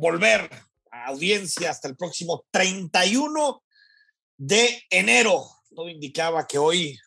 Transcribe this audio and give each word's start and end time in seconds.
volver 0.00 0.50
a 0.90 1.06
audiencia 1.06 1.70
hasta 1.70 1.88
el 1.88 1.96
próximo 1.96 2.44
31 2.50 3.62
de 4.36 4.82
enero. 4.90 5.44
Todo 5.74 5.88
indicaba 5.88 6.46
que 6.46 6.58
hoy 6.58 6.98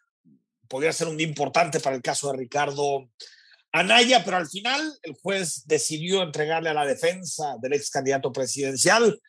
podría 0.68 0.94
ser 0.94 1.08
un 1.08 1.18
día 1.18 1.28
importante 1.28 1.80
para 1.80 1.96
el 1.96 2.02
caso 2.02 2.32
de 2.32 2.38
Ricardo 2.38 3.10
Anaya, 3.72 4.24
pero 4.24 4.38
al 4.38 4.48
final 4.48 4.98
el 5.02 5.16
juez 5.22 5.66
decidió 5.66 6.22
entregarle 6.22 6.70
a 6.70 6.74
la 6.74 6.86
defensa 6.86 7.58
del 7.62 7.74
ex 7.74 7.90
candidato 7.90 8.32
presidencial 8.32 9.20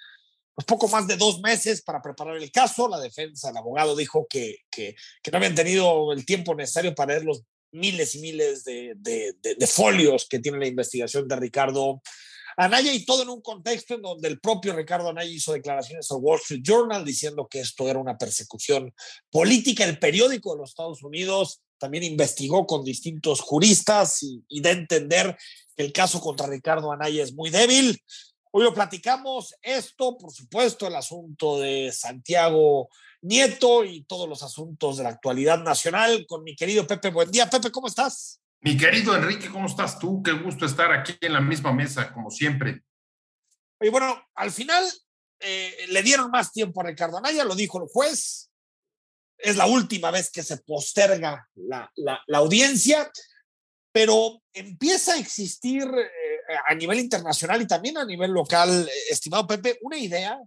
pues 0.54 0.66
poco 0.66 0.86
más 0.88 1.06
de 1.08 1.16
dos 1.16 1.40
meses 1.40 1.82
para 1.82 2.00
preparar 2.00 2.36
el 2.36 2.50
caso. 2.52 2.88
La 2.88 3.00
defensa, 3.00 3.50
el 3.50 3.56
abogado 3.56 3.96
dijo 3.96 4.26
que, 4.30 4.58
que, 4.70 4.94
no 5.32 5.38
habían 5.38 5.54
tenido 5.54 6.12
el 6.12 6.24
tiempo 6.24 6.54
necesario 6.54 6.94
para 6.94 7.14
leer 7.14 7.24
los 7.24 7.42
miles 7.72 8.14
y 8.14 8.20
miles 8.20 8.62
de, 8.62 8.92
de, 8.96 9.34
de, 9.42 9.66
folios 9.66 10.28
que 10.28 10.38
tiene 10.38 10.58
la 10.58 10.68
investigación 10.68 11.26
de 11.26 11.34
Ricardo 11.34 12.00
Anaya 12.56 12.92
y 12.92 13.04
todo 13.04 13.22
en 13.22 13.28
un 13.28 13.40
contexto 13.40 13.94
en 13.94 14.02
donde 14.02 14.28
el 14.28 14.40
propio 14.40 14.74
Ricardo 14.74 15.08
Anaya 15.08 15.30
hizo 15.30 15.52
declaraciones 15.52 16.10
al 16.10 16.18
Wall 16.20 16.40
Street 16.40 16.62
Journal 16.62 17.04
diciendo 17.04 17.46
que 17.48 17.60
esto 17.60 17.88
era 17.88 17.98
una 17.98 18.16
persecución 18.16 18.92
política. 19.30 19.84
El 19.84 19.98
periódico 19.98 20.52
de 20.52 20.60
los 20.60 20.70
Estados 20.70 21.02
Unidos 21.02 21.60
también 21.78 22.04
investigó 22.04 22.66
con 22.66 22.84
distintos 22.84 23.40
juristas 23.40 24.22
y, 24.22 24.44
y 24.48 24.60
de 24.60 24.70
entender 24.70 25.36
que 25.76 25.84
el 25.84 25.92
caso 25.92 26.20
contra 26.20 26.46
Ricardo 26.46 26.92
Anaya 26.92 27.22
es 27.22 27.34
muy 27.34 27.50
débil. 27.50 28.00
Hoy 28.52 28.62
lo 28.62 28.72
platicamos 28.72 29.52
esto, 29.62 30.16
por 30.16 30.32
supuesto, 30.32 30.86
el 30.86 30.94
asunto 30.94 31.58
de 31.58 31.90
Santiago 31.92 32.88
Nieto 33.22 33.84
y 33.84 34.04
todos 34.04 34.28
los 34.28 34.44
asuntos 34.44 34.96
de 34.96 35.02
la 35.02 35.08
actualidad 35.08 35.58
nacional 35.58 36.24
con 36.26 36.44
mi 36.44 36.54
querido 36.54 36.86
Pepe. 36.86 37.10
Buen 37.10 37.30
día, 37.30 37.50
Pepe, 37.50 37.72
¿cómo 37.72 37.88
estás? 37.88 38.40
Mi 38.64 38.78
querido 38.78 39.14
Enrique, 39.14 39.50
¿cómo 39.50 39.66
estás 39.66 39.98
tú? 39.98 40.22
Qué 40.22 40.32
gusto 40.32 40.64
estar 40.64 40.90
aquí 40.90 41.14
en 41.20 41.34
la 41.34 41.42
misma 41.42 41.70
mesa, 41.74 42.10
como 42.14 42.30
siempre. 42.30 42.82
Y 43.78 43.90
bueno, 43.90 44.26
al 44.34 44.50
final 44.50 44.82
eh, 45.38 45.84
le 45.88 46.02
dieron 46.02 46.30
más 46.30 46.50
tiempo 46.50 46.80
a 46.80 46.84
Ricardo 46.84 47.18
Anaya, 47.18 47.44
lo 47.44 47.54
dijo 47.54 47.82
el 47.82 47.90
juez. 47.90 48.50
Es 49.36 49.56
la 49.56 49.66
última 49.66 50.10
vez 50.10 50.30
que 50.30 50.42
se 50.42 50.56
posterga 50.56 51.46
la, 51.56 51.92
la, 51.96 52.38
audiencia, 52.38 53.12
pero 53.92 54.40
empieza 54.54 55.12
a 55.12 55.18
existir 55.18 55.82
eh, 55.84 56.54
a 56.66 56.74
nivel 56.74 57.00
internacional 57.00 57.60
y 57.60 57.66
también 57.66 57.98
a 57.98 58.06
nivel 58.06 58.30
local, 58.30 58.88
estimado 59.10 59.46
Pepe, 59.46 59.78
una 59.82 59.98
idea 59.98 60.40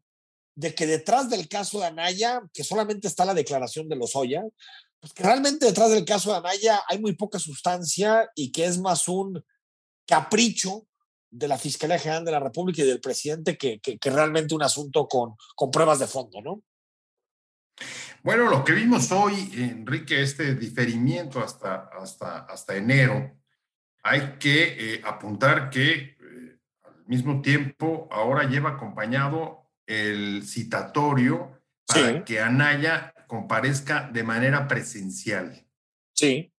de 0.58 0.74
que 0.74 0.88
detrás 0.88 1.30
del 1.30 1.48
caso 1.48 1.80
de 1.80 1.86
Anaya, 1.86 2.42
que 2.52 2.64
solamente 2.64 3.08
está 3.08 3.26
la 3.26 3.36
declaración 3.36 3.88
de 3.88 3.96
Lozoya, 3.96 4.42
pues 5.00 5.14
que 5.14 5.22
realmente 5.22 5.68
detrás 5.68 5.92
del 5.92 6.04
caso 6.04 6.32
de 6.32 6.38
Anaya 6.38 6.82
hay 6.90 7.00
muy 7.00 7.14
poca 7.14 7.38
sustancia 7.38 8.28
y 8.34 8.52
que 8.52 8.66
es 8.66 8.80
más 8.80 9.08
un 9.08 9.46
capricho 10.08 10.88
de 11.30 11.48
la 11.48 11.60
Fiscalía 11.60 12.00
General 12.00 12.26
de 12.26 12.32
la 12.32 12.40
República 12.40 12.82
y 12.82 12.88
del 12.88 13.00
presidente 13.00 13.56
que, 13.56 13.80
que, 13.80 14.10
realmente 14.10 14.56
un 14.56 14.64
asunto 14.64 15.08
con, 15.08 15.36
con 15.56 15.70
pruebas 15.70 16.00
de 16.00 16.08
fondo, 16.08 16.42
¿no? 16.42 16.64
Bueno, 18.24 18.50
lo 18.50 18.64
que 18.64 18.74
vimos 18.74 19.12
hoy, 19.12 19.52
Enrique, 19.54 20.24
este 20.24 20.56
diferimiento 20.56 21.40
hasta, 21.40 21.90
hasta, 22.02 22.40
hasta 22.40 22.76
enero, 22.76 23.38
hay 24.02 24.40
que 24.40 24.96
eh, 24.96 25.02
apuntar 25.06 25.70
que 25.70 25.92
eh, 25.92 26.58
al 26.84 27.06
mismo 27.06 27.44
tiempo 27.44 28.10
ahora 28.10 28.50
lleva 28.50 28.72
acompañado 28.72 29.67
el 29.88 30.44
citatorio 30.46 31.60
para 31.88 32.18
sí. 32.18 32.24
que 32.26 32.40
Anaya 32.42 33.14
comparezca 33.28 34.10
de 34.12 34.24
manera 34.24 34.68
presencial. 34.68 35.66
Sí. 36.14 36.54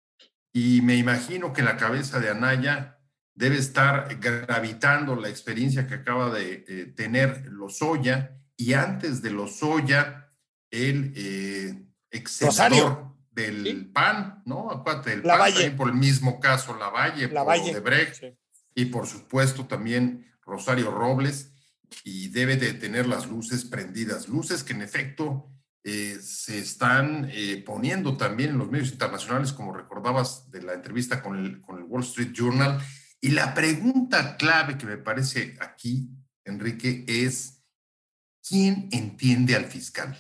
Y 0.53 0.81
me 0.83 0.97
imagino 0.97 1.53
que 1.53 1.63
la 1.63 1.77
cabeza 1.77 2.19
de 2.19 2.31
Anaya 2.31 2.99
debe 3.35 3.57
estar 3.57 4.19
gravitando 4.19 5.15
la 5.15 5.29
experiencia 5.29 5.87
que 5.87 5.95
acaba 5.95 6.31
de 6.31 6.65
eh, 6.67 6.87
tener 6.97 7.47
Lozoya 7.47 8.37
y 8.57 8.73
antes 8.73 9.23
de 9.23 9.31
Lozoya, 9.31 10.33
el 10.71 11.13
eh, 11.15 11.87
ex 12.11 12.41
del 13.31 13.65
¿Sí? 13.65 13.91
PAN, 13.93 14.43
¿no? 14.47 14.71
Acuérdate, 14.73 15.11
del 15.11 15.23
la 15.23 15.39
PAN 15.39 15.53
Valle. 15.55 15.71
por 15.71 15.89
el 15.89 15.95
mismo 15.95 16.41
caso, 16.41 16.77
La 16.77 16.89
Valle, 16.89 17.29
la 17.29 17.45
por 17.45 17.49
Valle. 17.49 17.71
Odebrecht, 17.71 18.15
Sí. 18.17 18.37
y 18.75 18.87
por 18.87 19.07
supuesto 19.07 19.67
también 19.67 20.27
Rosario 20.43 20.91
Robles, 20.91 21.53
y 22.05 22.29
debe 22.29 22.57
de 22.57 22.75
tener 22.75 23.07
las 23.07 23.27
luces 23.27 23.65
prendidas, 23.65 24.29
luces 24.29 24.63
que 24.65 24.73
en 24.73 24.83
efecto 24.83 25.51
eh, 25.85 26.19
se 26.21 26.59
están 26.59 27.29
eh, 27.33 27.63
poniendo 27.65 28.17
también 28.17 28.51
en 28.51 28.59
los 28.59 28.71
medios 28.71 28.91
internacionales, 28.93 29.53
como 29.53 29.73
recordabas 29.73 30.51
de 30.51 30.63
la 30.63 30.75
entrevista 30.75 31.23
con 31.23 31.37
el, 31.37 31.61
con 31.61 31.79
el 31.79 31.85
Wall 31.85 32.03
Street 32.03 32.33
Journal. 32.33 32.81
Y 33.21 33.31
la 33.31 33.55
pregunta 33.55 34.37
clave 34.37 34.77
que 34.77 34.87
me 34.87 34.99
parece 34.99 35.57
aquí, 35.61 36.11
Enrique, 36.45 37.05
es, 37.09 37.63
¿quién 38.47 38.89
entiende 38.93 39.57
al 39.57 39.67
fiscal? 39.67 40.17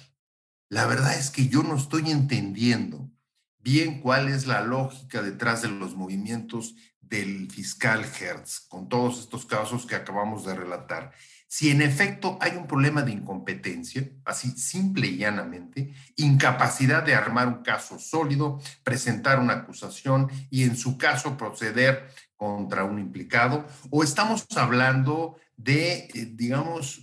La 0.70 0.86
verdad 0.86 1.18
es 1.18 1.30
que 1.30 1.48
yo 1.48 1.62
no 1.62 1.76
estoy 1.76 2.10
entendiendo 2.10 3.10
bien 3.58 4.00
cuál 4.00 4.28
es 4.28 4.46
la 4.46 4.62
lógica 4.62 5.22
detrás 5.22 5.62
de 5.62 5.68
los 5.68 5.94
movimientos 5.94 6.74
del 7.00 7.50
fiscal 7.50 8.04
Hertz, 8.04 8.60
con 8.68 8.88
todos 8.88 9.20
estos 9.20 9.46
casos 9.46 9.86
que 9.86 9.94
acabamos 9.94 10.44
de 10.44 10.54
relatar. 10.54 11.12
Si 11.50 11.70
en 11.70 11.80
efecto 11.80 12.36
hay 12.42 12.56
un 12.56 12.66
problema 12.66 13.00
de 13.00 13.12
incompetencia, 13.12 14.06
así 14.26 14.50
simple 14.50 15.06
y 15.06 15.16
llanamente, 15.16 15.94
incapacidad 16.16 17.02
de 17.02 17.14
armar 17.14 17.48
un 17.48 17.62
caso 17.62 17.98
sólido, 17.98 18.60
presentar 18.84 19.40
una 19.40 19.54
acusación 19.54 20.30
y 20.50 20.64
en 20.64 20.76
su 20.76 20.98
caso 20.98 21.38
proceder 21.38 22.06
contra 22.36 22.84
un 22.84 22.98
implicado, 22.98 23.66
o 23.88 24.04
estamos 24.04 24.46
hablando 24.56 25.36
de, 25.56 26.10
eh, 26.12 26.28
digamos, 26.34 26.98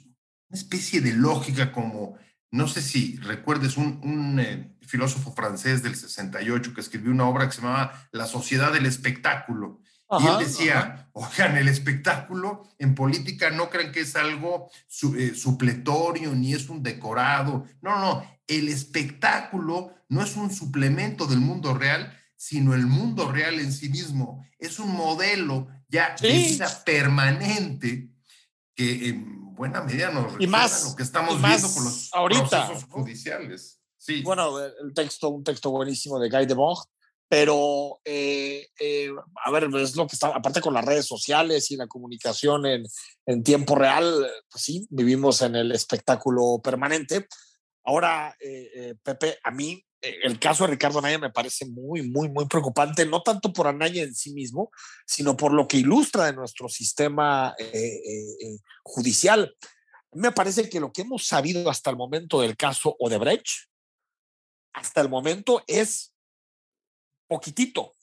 una 0.50 0.60
especie 0.60 1.02
de 1.02 1.14
lógica 1.14 1.72
como, 1.72 2.16
no 2.52 2.68
sé 2.68 2.84
si 2.84 3.18
recuerdes, 3.18 3.78
un, 3.78 4.40
eh, 4.40 4.72
filósofo 4.82 5.34
francés 5.34 5.82
del 5.82 5.96
68 5.96 6.76
que 6.76 6.82
escribió 6.82 7.12
una 7.12 7.28
obra 7.28 7.48
que 7.48 7.56
se 7.56 7.62
llamaba 7.62 8.08
La 8.12 8.28
sociedad 8.28 8.72
del 8.72 8.86
espectáculo 8.86 9.82
Ajá, 10.08 10.24
y 10.24 10.28
él 10.28 10.48
decía, 10.48 10.80
ajá. 10.80 11.10
oigan, 11.14 11.58
el 11.58 11.68
espectáculo 11.68 12.68
en 12.78 12.94
política 12.94 13.50
no 13.50 13.70
crean 13.70 13.92
que 13.92 14.02
es 14.02 14.16
algo 14.16 14.70
su, 14.88 15.16
eh, 15.16 15.34
supletorio 15.34 16.34
ni 16.36 16.54
es 16.54 16.70
un 16.70 16.84
decorado. 16.84 17.66
No, 17.82 18.00
no, 18.00 18.26
el 18.48 18.70
espectáculo 18.70 19.94
no 20.10 20.24
es 20.24 20.36
un 20.36 20.52
suplemento 20.52 21.26
del 21.26 21.40
mundo 21.40 21.74
real, 21.74 22.16
sino 22.36 22.74
el 22.74 22.86
mundo 22.86 23.32
real 23.32 23.60
en 23.60 23.72
sí 23.72 23.90
mismo. 23.90 24.46
Es 24.60 24.80
un 24.80 24.92
modelo 24.96 25.68
ya 25.88 26.16
sí. 26.18 26.28
de 26.28 26.34
vida 26.34 26.84
permanente 26.86 28.10
que 28.76 29.10
en 29.10 29.56
buena 29.56 29.82
medida 29.82 30.12
nos 30.12 30.34
y 30.40 30.48
más, 30.48 30.84
lo 30.84 30.96
que 30.96 31.04
estamos 31.04 31.42
viendo 31.42 31.74
con 31.74 31.86
los 31.86 32.10
ahorita, 32.14 32.68
procesos 32.68 32.90
judiciales. 32.90 33.82
Sí. 33.98 34.22
Bueno, 34.22 34.60
el 34.60 34.94
texto, 34.94 35.30
un 35.30 35.44
texto 35.44 35.72
buenísimo 35.72 36.20
de 36.20 36.30
Guy 36.30 36.46
Debord, 36.46 36.86
pero 37.28 38.02
eh, 38.06 38.68
eh, 38.80 39.12
a 39.44 39.52
ver, 39.52 39.64
es 39.76 39.96
lo 39.96 40.08
que 40.08 40.16
está, 40.16 40.28
aparte 40.28 40.62
con 40.62 40.74
las 40.74 40.86
redes 40.86 41.06
sociales 41.06 41.72
y 41.72 41.76
la 41.76 41.88
comunicación 41.88 42.66
en, 42.66 42.86
en 43.26 43.44
tiempo 43.44 43.76
real, 43.76 44.30
pues 44.50 44.64
sí, 44.64 44.88
vivimos 44.90 45.42
en 45.42 45.56
el 45.56 45.72
espectáculo 45.72 46.60
permanente. 46.64 47.28
Ahora, 47.84 48.36
eh, 48.40 48.96
Pepe, 49.04 49.38
a 49.44 49.52
mí 49.52 49.84
el 50.02 50.38
caso 50.38 50.66
de 50.66 50.72
Ricardo 50.72 51.00
Anaya 51.00 51.18
me 51.18 51.32
parece 51.32 51.66
muy, 51.66 52.08
muy, 52.08 52.30
muy 52.30 52.46
preocupante, 52.46 53.08
no 53.08 53.24
tanto 53.24 53.52
por 53.52 53.68
Anaya 53.68 54.04
en 54.04 54.14
sí 54.14 54.34
mismo, 54.34 54.70
sino 55.08 55.36
por 55.36 55.52
lo 55.52 55.68
que 55.68 55.78
ilustra 55.78 56.26
de 56.26 56.34
nuestro 56.34 56.70
sistema 56.70 57.56
judicial. 58.84 59.56
Me 60.12 60.32
parece 60.32 60.70
que 60.70 60.80
lo 60.80 60.92
que 60.92 61.02
hemos 61.02 61.26
sabido 61.26 61.72
hasta 61.72 61.90
el 61.90 61.96
momento 61.96 62.40
del 62.40 62.56
caso 62.56 62.96
Odebrecht, 63.00 63.68
hasta 64.74 65.02
el 65.02 65.10
momento 65.10 65.64
es 65.66 66.15
poquitito, 67.28 67.94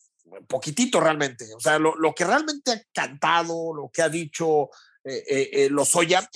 poquitito 0.49 1.01
realmente. 1.01 1.47
O 1.55 1.61
sea, 1.61 1.79
lo, 1.79 1.97
lo 1.97 2.15
que 2.15 2.25
realmente 2.25 2.73
ha 2.73 2.83
cantado, 2.93 3.75
lo 3.75 3.91
que 3.93 4.03
ha 4.03 4.09
dicho 4.09 4.71
eh, 5.05 5.51
eh, 5.53 5.69
Lozoya, 5.71 6.29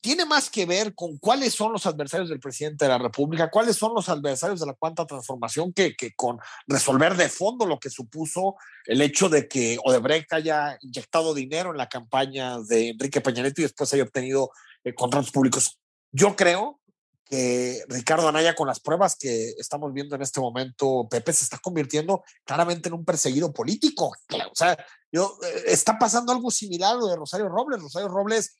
tiene 0.00 0.24
más 0.24 0.48
que 0.50 0.66
ver 0.66 0.94
con 0.94 1.18
cuáles 1.18 1.54
son 1.54 1.72
los 1.72 1.86
adversarios 1.86 2.28
del 2.28 2.40
presidente 2.40 2.84
de 2.84 2.90
la 2.90 2.98
República, 2.98 3.50
cuáles 3.50 3.76
son 3.76 3.94
los 3.94 4.08
adversarios 4.08 4.60
de 4.60 4.66
la 4.66 4.74
cuanta 4.74 5.06
transformación 5.06 5.72
que, 5.72 5.96
que 5.96 6.14
con 6.14 6.38
resolver 6.66 7.16
de 7.16 7.28
fondo 7.28 7.66
lo 7.66 7.78
que 7.78 7.90
supuso 7.90 8.56
el 8.84 9.02
hecho 9.02 9.28
de 9.28 9.48
que 9.48 9.78
Odebrecht 9.84 10.32
haya 10.32 10.78
inyectado 10.82 11.34
dinero 11.34 11.70
en 11.70 11.78
la 11.78 11.88
campaña 11.88 12.58
de 12.60 12.90
Enrique 12.90 13.20
Peña 13.20 13.42
Nieto 13.42 13.60
y 13.60 13.64
después 13.64 13.92
haya 13.92 14.04
obtenido 14.04 14.50
eh, 14.84 14.94
contratos 14.94 15.30
públicos. 15.30 15.78
Yo 16.12 16.36
creo 16.36 16.80
que 17.28 17.84
Ricardo 17.88 18.28
Anaya, 18.28 18.54
con 18.54 18.66
las 18.66 18.80
pruebas 18.80 19.16
que 19.16 19.50
estamos 19.58 19.92
viendo 19.92 20.16
en 20.16 20.22
este 20.22 20.40
momento, 20.40 21.06
Pepe 21.10 21.32
se 21.32 21.44
está 21.44 21.58
convirtiendo 21.58 22.24
claramente 22.44 22.88
en 22.88 22.94
un 22.94 23.04
perseguido 23.04 23.52
político. 23.52 24.06
O 24.06 24.54
sea, 24.54 24.76
yo, 25.12 25.38
eh, 25.42 25.64
está 25.66 25.98
pasando 25.98 26.32
algo 26.32 26.50
similar 26.50 26.92
a 26.92 26.98
lo 26.98 27.06
de 27.06 27.16
Rosario 27.16 27.48
Robles. 27.48 27.82
Rosario 27.82 28.08
Robles 28.08 28.56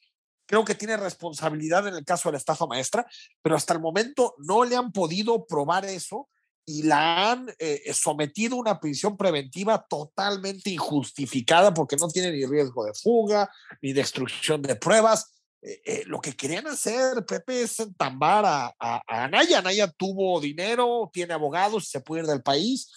creo 0.47 0.65
que 0.65 0.75
tiene 0.75 0.97
responsabilidad 0.97 1.87
en 1.89 1.95
el 1.95 2.05
caso 2.05 2.29
de 2.29 2.33
la 2.33 2.39
estafa 2.39 2.67
maestra, 2.67 3.07
pero 3.43 3.57
hasta 3.57 3.75
el 3.75 3.81
momento 3.81 4.35
no 4.39 4.65
le 4.65 4.77
han 4.77 4.93
podido 4.93 5.47
probar 5.47 5.85
eso 5.85 6.29
y 6.67 6.83
la 6.83 7.31
han 7.31 7.49
eh, 7.59 7.91
sometido 7.95 8.57
a 8.57 8.61
una 8.61 8.81
prisión 8.81 9.17
preventiva 9.17 9.87
totalmente 9.89 10.69
injustificada 10.69 11.73
porque 11.73 11.97
no 11.97 12.09
tiene 12.09 12.31
ni 12.31 12.45
riesgo 12.45 12.85
de 12.85 12.93
fuga 12.93 13.51
ni 13.81 13.95
destrucción 13.95 14.61
de 14.61 14.77
pruebas. 14.77 15.38
Eh, 15.61 15.83
eh, 15.85 16.03
lo 16.07 16.21
que 16.21 16.35
querían 16.35 16.67
hacer, 16.69 17.25
Pepe, 17.27 17.63
es 17.63 17.81
entambar 17.81 18.45
a, 18.45 18.67
a, 18.79 19.03
a, 19.07 19.25
Anaya. 19.25 19.59
Anaya 19.59 19.89
tuvo 19.89 20.41
dinero, 20.41 21.11
tiene 21.13 21.35
abogados, 21.35 21.89
se 21.89 22.01
puede 22.01 22.23
ir 22.23 22.29
del 22.29 22.43
país, 22.43 22.91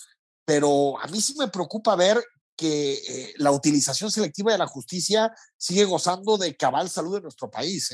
pero 0.46 1.00
a 1.00 1.08
mí 1.08 1.22
sí 1.22 1.34
me 1.38 1.48
preocupa 1.48 1.96
ver 1.96 2.24
que 2.56 2.94
eh, 2.94 3.34
la 3.38 3.52
utilización 3.52 4.12
selectiva 4.12 4.52
de 4.52 4.60
la 4.60 4.68
justicia 4.68 5.34
sigue 5.58 5.86
gozando 5.86 6.38
de 6.38 6.56
cabal 6.56 6.90
salud 6.90 7.18
en 7.18 7.24
nuestro 7.24 7.50
país. 7.50 7.90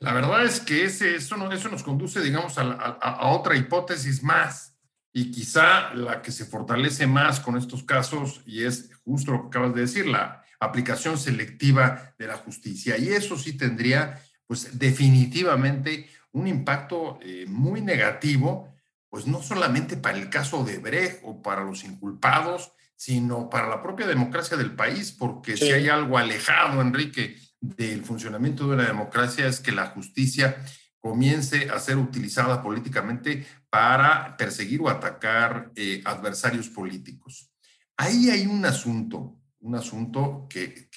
La 0.00 0.12
verdad 0.12 0.44
es 0.44 0.60
que 0.60 0.84
ese, 0.84 1.14
eso, 1.14 1.36
no, 1.36 1.52
eso 1.52 1.68
nos 1.68 1.84
conduce, 1.84 2.20
digamos, 2.20 2.58
a, 2.58 2.62
a, 2.62 3.32
otra 3.32 3.56
hipótesis 3.56 4.22
más 4.22 4.74
y 5.12 5.30
quizá 5.30 5.94
la 5.94 6.20
que 6.20 6.32
se 6.32 6.44
fortalece 6.44 7.06
más 7.06 7.38
con 7.38 7.56
estos 7.56 7.84
casos 7.84 8.40
y 8.44 8.64
es 8.64 8.90
justo 9.04 9.30
lo 9.30 9.42
que 9.42 9.46
acabas 9.46 9.74
de 9.74 9.82
decir, 9.82 10.06
la 10.06 10.43
aplicación 10.64 11.18
selectiva 11.18 12.14
de 12.18 12.26
la 12.26 12.36
justicia. 12.36 12.96
Y 12.98 13.08
eso 13.08 13.38
sí 13.38 13.56
tendría, 13.56 14.20
pues 14.46 14.78
definitivamente 14.78 16.08
un 16.32 16.48
impacto 16.48 17.18
eh, 17.22 17.46
muy 17.48 17.80
negativo, 17.80 18.74
pues 19.08 19.26
no 19.26 19.42
solamente 19.42 19.96
para 19.96 20.18
el 20.18 20.28
caso 20.28 20.64
de 20.64 20.78
Brecht 20.78 21.20
o 21.22 21.40
para 21.42 21.62
los 21.64 21.84
inculpados, 21.84 22.72
sino 22.96 23.48
para 23.50 23.68
la 23.68 23.82
propia 23.82 24.06
democracia 24.06 24.56
del 24.56 24.72
país, 24.72 25.12
porque 25.12 25.56
sí. 25.56 25.66
si 25.66 25.72
hay 25.72 25.88
algo 25.88 26.18
alejado, 26.18 26.80
Enrique, 26.80 27.36
del 27.60 28.04
funcionamiento 28.04 28.66
de 28.66 28.74
una 28.74 28.86
democracia 28.86 29.46
es 29.46 29.60
que 29.60 29.72
la 29.72 29.86
justicia 29.86 30.56
comience 30.98 31.70
a 31.70 31.78
ser 31.78 31.98
utilizada 31.98 32.62
políticamente 32.62 33.46
para 33.68 34.36
perseguir 34.36 34.80
o 34.80 34.88
atacar 34.88 35.70
eh, 35.76 36.02
adversarios 36.04 36.68
políticos. 36.68 37.50
Ahí 37.96 38.30
hay 38.30 38.46
un 38.46 38.64
asunto, 38.64 39.38
un 39.64 39.74
asunto 39.74 40.46
que, 40.48 40.88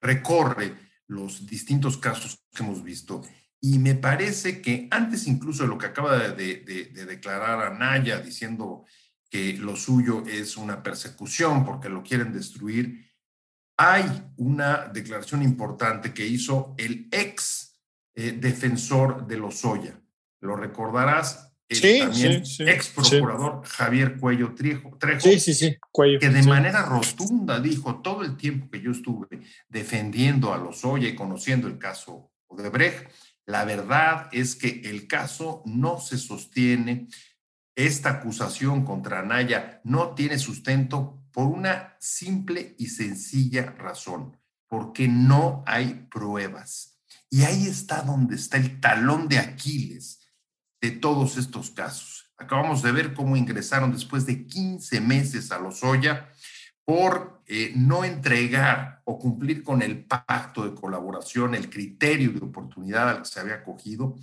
recorre 0.00 0.76
los 1.08 1.46
distintos 1.46 1.96
casos 1.98 2.44
que 2.54 2.62
hemos 2.62 2.82
visto. 2.82 3.22
Y 3.60 3.78
me 3.78 3.94
parece 3.94 4.62
que 4.62 4.88
antes 4.90 5.26
incluso 5.26 5.64
de 5.64 5.68
lo 5.68 5.76
que 5.76 5.86
acaba 5.86 6.16
de 6.18 7.04
declarar 7.06 7.72
Anaya 7.72 8.20
diciendo 8.20 8.84
que 9.28 9.54
lo 9.54 9.76
suyo 9.76 10.24
es 10.26 10.56
una 10.56 10.82
persecución 10.82 11.64
porque 11.64 11.88
lo 11.88 12.02
quieren 12.02 12.32
destruir, 12.32 13.10
hay 13.82 14.04
una 14.36 14.88
declaración 14.88 15.42
importante 15.42 16.12
que 16.12 16.26
hizo 16.26 16.74
el 16.76 17.08
ex 17.10 17.80
eh, 18.14 18.32
defensor 18.32 19.26
de 19.26 19.38
Lozoya. 19.38 19.98
Lo 20.40 20.56
recordarás, 20.56 21.49
el 21.70 21.76
sí, 21.76 21.98
también 22.00 22.44
sí, 22.44 22.56
sí, 22.56 22.62
ex 22.68 22.88
procurador 22.88 23.64
Javier 23.64 24.18
Cuello 24.18 24.54
Trejo, 24.54 24.96
Trejo 24.98 25.20
sí, 25.20 25.38
sí, 25.38 25.54
sí, 25.54 25.76
Cuello, 25.92 26.18
que 26.18 26.28
de 26.28 26.42
manera 26.42 26.84
rotunda 26.84 27.60
dijo 27.60 28.00
todo 28.02 28.24
el 28.24 28.36
tiempo 28.36 28.68
que 28.68 28.82
yo 28.82 28.90
estuve 28.90 29.28
defendiendo 29.68 30.52
a 30.52 30.58
Lozoya 30.58 31.08
y 31.08 31.14
conociendo 31.14 31.68
el 31.68 31.78
caso 31.78 32.32
Odebrecht, 32.48 33.08
la 33.46 33.64
verdad 33.64 34.28
es 34.32 34.56
que 34.56 34.82
el 34.84 35.06
caso 35.06 35.62
no 35.64 36.00
se 36.00 36.18
sostiene. 36.18 37.06
Esta 37.76 38.10
acusación 38.10 38.84
contra 38.84 39.20
Anaya 39.20 39.80
no 39.84 40.14
tiene 40.14 40.38
sustento 40.38 41.22
por 41.30 41.46
una 41.46 41.96
simple 42.00 42.74
y 42.78 42.88
sencilla 42.88 43.74
razón, 43.78 44.36
porque 44.66 45.06
no 45.06 45.62
hay 45.66 46.08
pruebas. 46.10 46.98
Y 47.30 47.42
ahí 47.42 47.66
está 47.68 48.02
donde 48.02 48.34
está 48.34 48.56
el 48.56 48.80
talón 48.80 49.28
de 49.28 49.38
Aquiles 49.38 50.19
de 50.80 50.90
todos 50.90 51.36
estos 51.36 51.70
casos. 51.70 52.30
Acabamos 52.36 52.82
de 52.82 52.92
ver 52.92 53.12
cómo 53.12 53.36
ingresaron 53.36 53.92
después 53.92 54.24
de 54.26 54.46
15 54.46 55.00
meses 55.00 55.52
a 55.52 55.58
Lozoya 55.58 56.30
por 56.84 57.42
eh, 57.46 57.72
no 57.76 58.04
entregar 58.04 59.02
o 59.04 59.18
cumplir 59.18 59.62
con 59.62 59.82
el 59.82 60.04
pacto 60.04 60.64
de 60.64 60.74
colaboración, 60.74 61.54
el 61.54 61.68
criterio 61.68 62.32
de 62.32 62.40
oportunidad 62.44 63.08
al 63.08 63.18
que 63.22 63.28
se 63.28 63.40
había 63.40 63.56
acogido, 63.56 64.16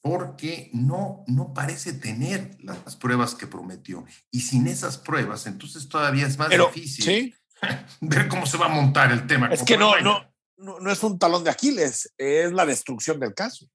porque 0.00 0.70
no, 0.72 1.24
no 1.26 1.52
parece 1.52 1.92
tener 1.92 2.56
las 2.60 2.94
pruebas 2.96 3.34
que 3.34 3.46
prometió. 3.46 4.04
Y 4.30 4.42
sin 4.42 4.66
esas 4.68 4.98
pruebas, 4.98 5.46
entonces 5.46 5.88
todavía 5.88 6.26
es 6.26 6.38
más 6.38 6.48
Pero, 6.48 6.70
difícil 6.72 7.04
¿sí? 7.04 7.34
ver 8.00 8.28
cómo 8.28 8.46
se 8.46 8.56
va 8.56 8.66
a 8.66 8.70
montar 8.70 9.10
el 9.10 9.26
tema. 9.26 9.48
Es 9.48 9.64
que 9.64 9.76
no, 9.76 9.98
no, 10.00 10.32
no, 10.56 10.78
no, 10.78 10.90
es 10.90 11.02
un 11.02 11.18
talón 11.18 11.42
de 11.42 11.50
Aquiles, 11.50 12.14
es 12.16 12.52
la 12.52 12.64
destrucción 12.64 13.18
del 13.18 13.34
caso. 13.34 13.66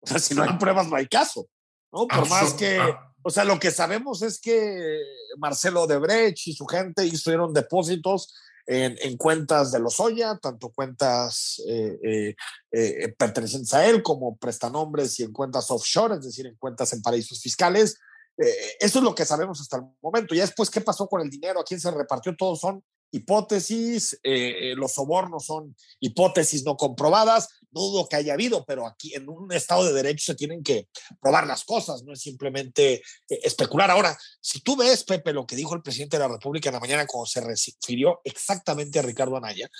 O 0.00 0.06
sea, 0.06 0.18
si 0.18 0.34
no 0.34 0.42
hay 0.42 0.56
pruebas, 0.58 0.88
no 0.88 0.96
hay 0.96 1.06
caso. 1.06 1.46
¿no? 1.92 2.06
Por 2.06 2.28
más 2.28 2.54
que, 2.54 2.80
o 3.22 3.30
sea, 3.30 3.44
lo 3.44 3.58
que 3.58 3.70
sabemos 3.70 4.22
es 4.22 4.40
que 4.40 5.02
Marcelo 5.38 5.86
Debrecht 5.86 6.46
y 6.46 6.52
su 6.54 6.66
gente 6.66 7.04
hicieron 7.04 7.52
depósitos 7.52 8.34
en, 8.66 8.96
en, 9.02 9.16
cuentas 9.16 9.72
de 9.72 9.80
Lozoya, 9.80 10.38
tanto 10.38 10.70
cuentas 10.70 11.60
eh, 11.66 11.98
eh, 12.02 12.36
eh, 12.70 13.14
pertenecientes 13.18 13.74
a 13.74 13.84
él 13.86 14.02
como 14.02 14.36
prestanombres 14.36 15.18
y 15.18 15.24
en 15.24 15.32
cuentas 15.32 15.70
offshore, 15.70 16.14
es 16.14 16.22
decir, 16.22 16.46
en 16.46 16.56
cuentas 16.56 16.92
en 16.92 17.02
paraísos 17.02 17.40
fiscales. 17.40 17.98
eso 18.36 18.98
es 18.98 19.04
lo 19.04 19.14
que 19.14 19.24
sabemos 19.24 19.60
hasta 19.60 19.78
el 19.78 19.82
momento. 20.00 20.34
Ya 20.34 20.42
después, 20.42 20.70
¿qué 20.70 20.80
pasó 20.80 21.08
con 21.08 21.20
el 21.20 21.28
dinero? 21.28 21.60
¿A 21.60 21.64
quién 21.64 21.80
se 21.80 21.90
repartió? 21.90 22.34
Todos 22.36 22.60
son 22.60 22.82
hipótesis, 23.10 24.18
eh, 24.22 24.74
los 24.76 24.94
sobornos 24.94 25.46
son 25.46 25.76
hipótesis 26.00 26.64
no 26.64 26.76
comprobadas, 26.76 27.48
no 27.72 27.80
dudo 27.82 28.08
que 28.08 28.16
haya 28.16 28.34
habido, 28.34 28.64
pero 28.64 28.86
aquí 28.86 29.14
en 29.14 29.28
un 29.28 29.52
Estado 29.52 29.84
de 29.84 29.92
Derecho 29.92 30.32
se 30.32 30.34
tienen 30.34 30.62
que 30.62 30.88
probar 31.20 31.46
las 31.46 31.64
cosas, 31.64 32.02
no 32.02 32.12
es 32.12 32.20
simplemente 32.20 32.94
eh, 32.94 33.02
especular. 33.42 33.90
Ahora, 33.90 34.16
si 34.40 34.60
tú 34.60 34.76
ves, 34.76 35.04
Pepe, 35.04 35.32
lo 35.32 35.46
que 35.46 35.56
dijo 35.56 35.74
el 35.74 35.82
presidente 35.82 36.16
de 36.16 36.24
la 36.24 36.32
República 36.32 36.68
en 36.68 36.74
la 36.74 36.80
mañana 36.80 37.06
cuando 37.06 37.26
se 37.26 37.40
refirió 37.40 38.20
exactamente 38.24 38.98
a 38.98 39.02
Ricardo 39.02 39.36
Anaya, 39.36 39.70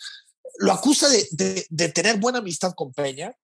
lo 0.58 0.72
acusa 0.72 1.08
de 1.08 1.88
tener 1.88 2.18
buena 2.18 2.38
amistad 2.38 2.72
con 2.74 2.92
Peña, 2.92 3.34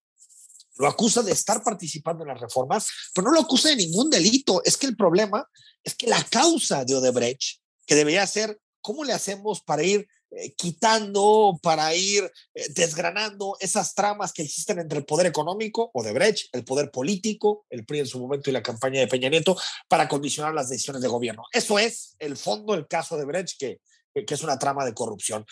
lo 0.79 0.89
acusa 0.89 1.23
de 1.23 1.33
estar 1.33 1.63
participando 1.63 2.25
en 2.25 2.29
las 2.29 2.41
reformas, 2.41 2.89
pero 3.15 3.29
no 3.29 3.35
lo 3.35 3.41
acusa 3.41 3.71
de 3.71 3.77
ningún 3.77 4.11
delito. 4.11 4.63
Es 4.65 4.77
que 4.77 4.87
el 4.87 4.97
problema 4.97 5.49
es 5.83 5.95
que 5.95 6.07
la 6.07 6.23
causa 6.25 6.85
de 6.85 6.95
Odebrecht, 6.95 7.61
que 7.87 7.95
debería 7.95 8.27
ser 8.27 8.61
¿cómo 8.87 9.03
le 9.03 9.13
hacemos 9.13 9.61
para 9.63 9.83
ir 9.83 10.07
eh, 10.31 10.55
quitando, 10.55 11.59
para 11.61 11.93
ir 11.93 12.31
eh, 12.55 12.67
desgranando 12.71 13.57
esas 13.59 13.95
tramas 13.95 14.33
que 14.33 14.43
existen 14.43 14.79
entre 14.79 15.01
el 15.01 15.05
poder 15.05 15.27
económico 15.27 15.91
o 15.93 16.05
de 16.05 16.13
Brecht, 16.13 16.55
el 16.55 16.65
poder 16.65 16.93
político, 16.93 17.67
el 17.69 17.85
PRI 17.85 17.99
en 18.01 18.07
su 18.07 18.21
momento 18.21 18.49
y 18.49 18.53
la 18.53 18.63
campaña 18.63 19.01
de 19.01 19.09
Peña 19.09 19.29
Nieto, 19.29 19.57
para 19.89 20.07
condicionar 20.07 20.55
las 20.55 20.69
decisiones 20.69 21.03
de 21.03 21.09
gobierno? 21.09 21.43
Eso 21.53 21.81
es 21.81 22.15
el 22.21 22.37
fondo 22.37 22.75
del 22.75 22.87
caso 22.87 23.17
de 23.17 23.25
Brecht, 23.25 23.59
que, 23.59 23.81
que 24.25 24.35
es 24.35 24.43
una 24.45 24.57
trama 24.57 24.85
de 24.85 24.95
corrupción. 24.95 25.45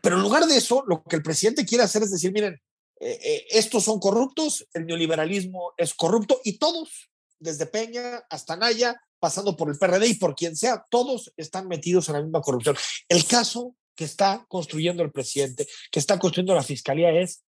Pero 0.00 0.16
en 0.16 0.22
lugar 0.22 0.46
de 0.46 0.56
eso, 0.56 0.84
lo 0.86 1.02
que 1.02 1.16
el 1.16 1.22
presidente 1.24 1.66
quiere 1.66 1.82
hacer 1.82 2.04
es 2.04 2.12
decir, 2.12 2.32
miren, 2.32 2.60
eh, 3.00 3.18
eh, 3.20 3.46
estos 3.50 3.82
son 3.82 3.98
corruptos, 3.98 4.66
el 4.74 4.86
neoliberalismo 4.86 5.72
es 5.76 5.92
corrupto 5.92 6.40
y 6.44 6.58
todos, 6.58 7.10
desde 7.40 7.66
Peña 7.66 8.24
hasta 8.30 8.56
Naya, 8.56 8.96
pasando 9.18 9.56
por 9.56 9.70
el 9.70 9.78
PRD 9.78 10.06
y 10.08 10.14
por 10.14 10.34
quien 10.34 10.56
sea, 10.56 10.84
todos 10.90 11.32
están 11.36 11.68
metidos 11.68 12.08
en 12.08 12.14
la 12.14 12.22
misma 12.22 12.40
corrupción. 12.40 12.76
El 13.08 13.24
caso 13.26 13.74
que 13.94 14.04
está 14.04 14.44
construyendo 14.48 15.02
el 15.02 15.10
presidente, 15.10 15.66
que 15.90 15.98
está 15.98 16.18
construyendo 16.18 16.54
la 16.54 16.62
fiscalía 16.62 17.10
es 17.10 17.42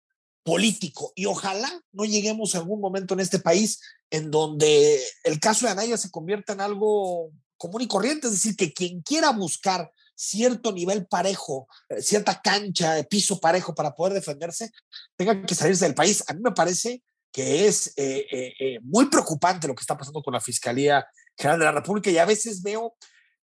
político 0.43 1.11
y 1.13 1.25
ojalá 1.25 1.69
no 1.91 2.05
lleguemos 2.05 2.55
a 2.55 2.59
algún 2.59 2.79
momento 2.79 3.13
en 3.13 3.19
este 3.19 3.39
país 3.39 3.81
en 4.09 4.31
donde 4.31 5.03
el 5.25 5.39
caso 5.39 5.65
de 5.65 5.73
Anaya 5.73 5.97
se 5.97 6.09
convierta 6.09 6.53
en 6.53 6.61
algo 6.61 7.31
común 7.57 7.81
y 7.81 7.87
corriente, 7.87 8.27
es 8.27 8.33
decir, 8.33 8.55
que 8.55 8.71
quien 8.71 9.01
quiera 9.01 9.31
buscar 9.31 9.91
cierto 10.15 10.71
nivel 10.71 11.05
parejo, 11.05 11.67
eh, 11.89 12.01
cierta 12.01 12.41
cancha, 12.41 12.93
de 12.93 13.03
piso 13.03 13.39
parejo 13.39 13.75
para 13.75 13.93
poder 13.93 14.13
defenderse, 14.13 14.71
tenga 15.15 15.45
que 15.45 15.55
salirse 15.55 15.85
del 15.85 15.95
país. 15.95 16.23
A 16.27 16.33
mí 16.33 16.41
me 16.41 16.51
parece 16.51 17.03
que 17.31 17.67
es 17.67 17.93
eh, 17.97 18.25
eh, 18.31 18.79
muy 18.81 19.09
preocupante 19.09 19.67
lo 19.67 19.75
que 19.75 19.81
está 19.81 19.97
pasando 19.97 20.23
con 20.23 20.33
la 20.33 20.41
Fiscalía 20.41 21.05
General 21.37 21.59
de 21.59 21.65
la 21.65 21.71
República 21.71 22.09
y 22.09 22.17
a 22.17 22.25
veces 22.25 22.61
veo 22.63 22.95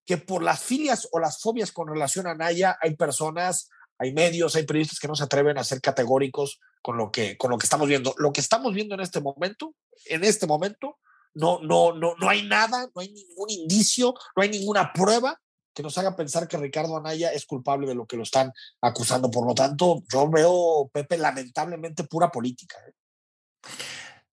que 0.05 0.19
por 0.19 0.43
las 0.43 0.61
filias 0.61 1.09
o 1.13 1.19
las 1.19 1.41
fobias 1.41 1.73
con 1.73 1.89
relación 1.89 2.27
a 2.27 2.35
Naya 2.35 2.77
hay 2.81 2.95
personas 2.97 3.69
hay 3.99 4.13
medios, 4.13 4.57
hay 4.57 4.65
periodistas 4.65 4.99
que 4.99 5.09
no 5.09 5.15
se 5.15 5.25
atreven 5.25 5.59
a 5.59 5.65
ser 5.65 5.81
categóricos 5.81 6.61
con 6.83 6.97
lo 6.97 7.11
que, 7.11 7.37
con 7.37 7.51
lo 7.51 7.59
que 7.59 7.67
estamos 7.67 7.89
viendo. 7.89 8.15
Lo 8.19 8.33
que 8.33 8.41
estamos 8.41 8.75
viendo 8.75 8.95
en 8.95 9.01
este 9.01 9.21
momento, 9.21 9.75
en 10.07 10.25
este 10.25 10.47
momento, 10.47 10.99
no, 11.35 11.61
no, 11.61 11.93
no, 11.93 12.15
no 12.17 12.29
hay 12.29 12.43
nada, 12.43 12.89
no 12.95 13.01
hay 13.01 13.13
ningún 13.13 13.51
indicio, 13.51 14.15
no 14.37 14.43
hay 14.43 14.49
ninguna 14.49 14.93
prueba 14.93 15.41
que 15.73 15.83
nos 15.83 15.99
haga 15.99 16.15
pensar 16.15 16.47
que 16.47 16.57
Ricardo 16.57 16.97
Anaya 16.97 17.33
es 17.33 17.47
culpable 17.47 17.87
de 17.87 17.97
lo 17.97 18.07
que 18.07 18.17
lo 18.17 18.23
están 18.23 18.53
acusando. 18.81 19.31
Por 19.31 19.47
lo 19.47 19.55
tanto, 19.55 20.03
yo 20.13 20.29
veo, 20.31 20.89
Pepe, 20.93 21.19
lamentablemente 21.19 22.05
pura 22.05 22.31
política. 22.31 22.77
¿eh? 22.87 22.93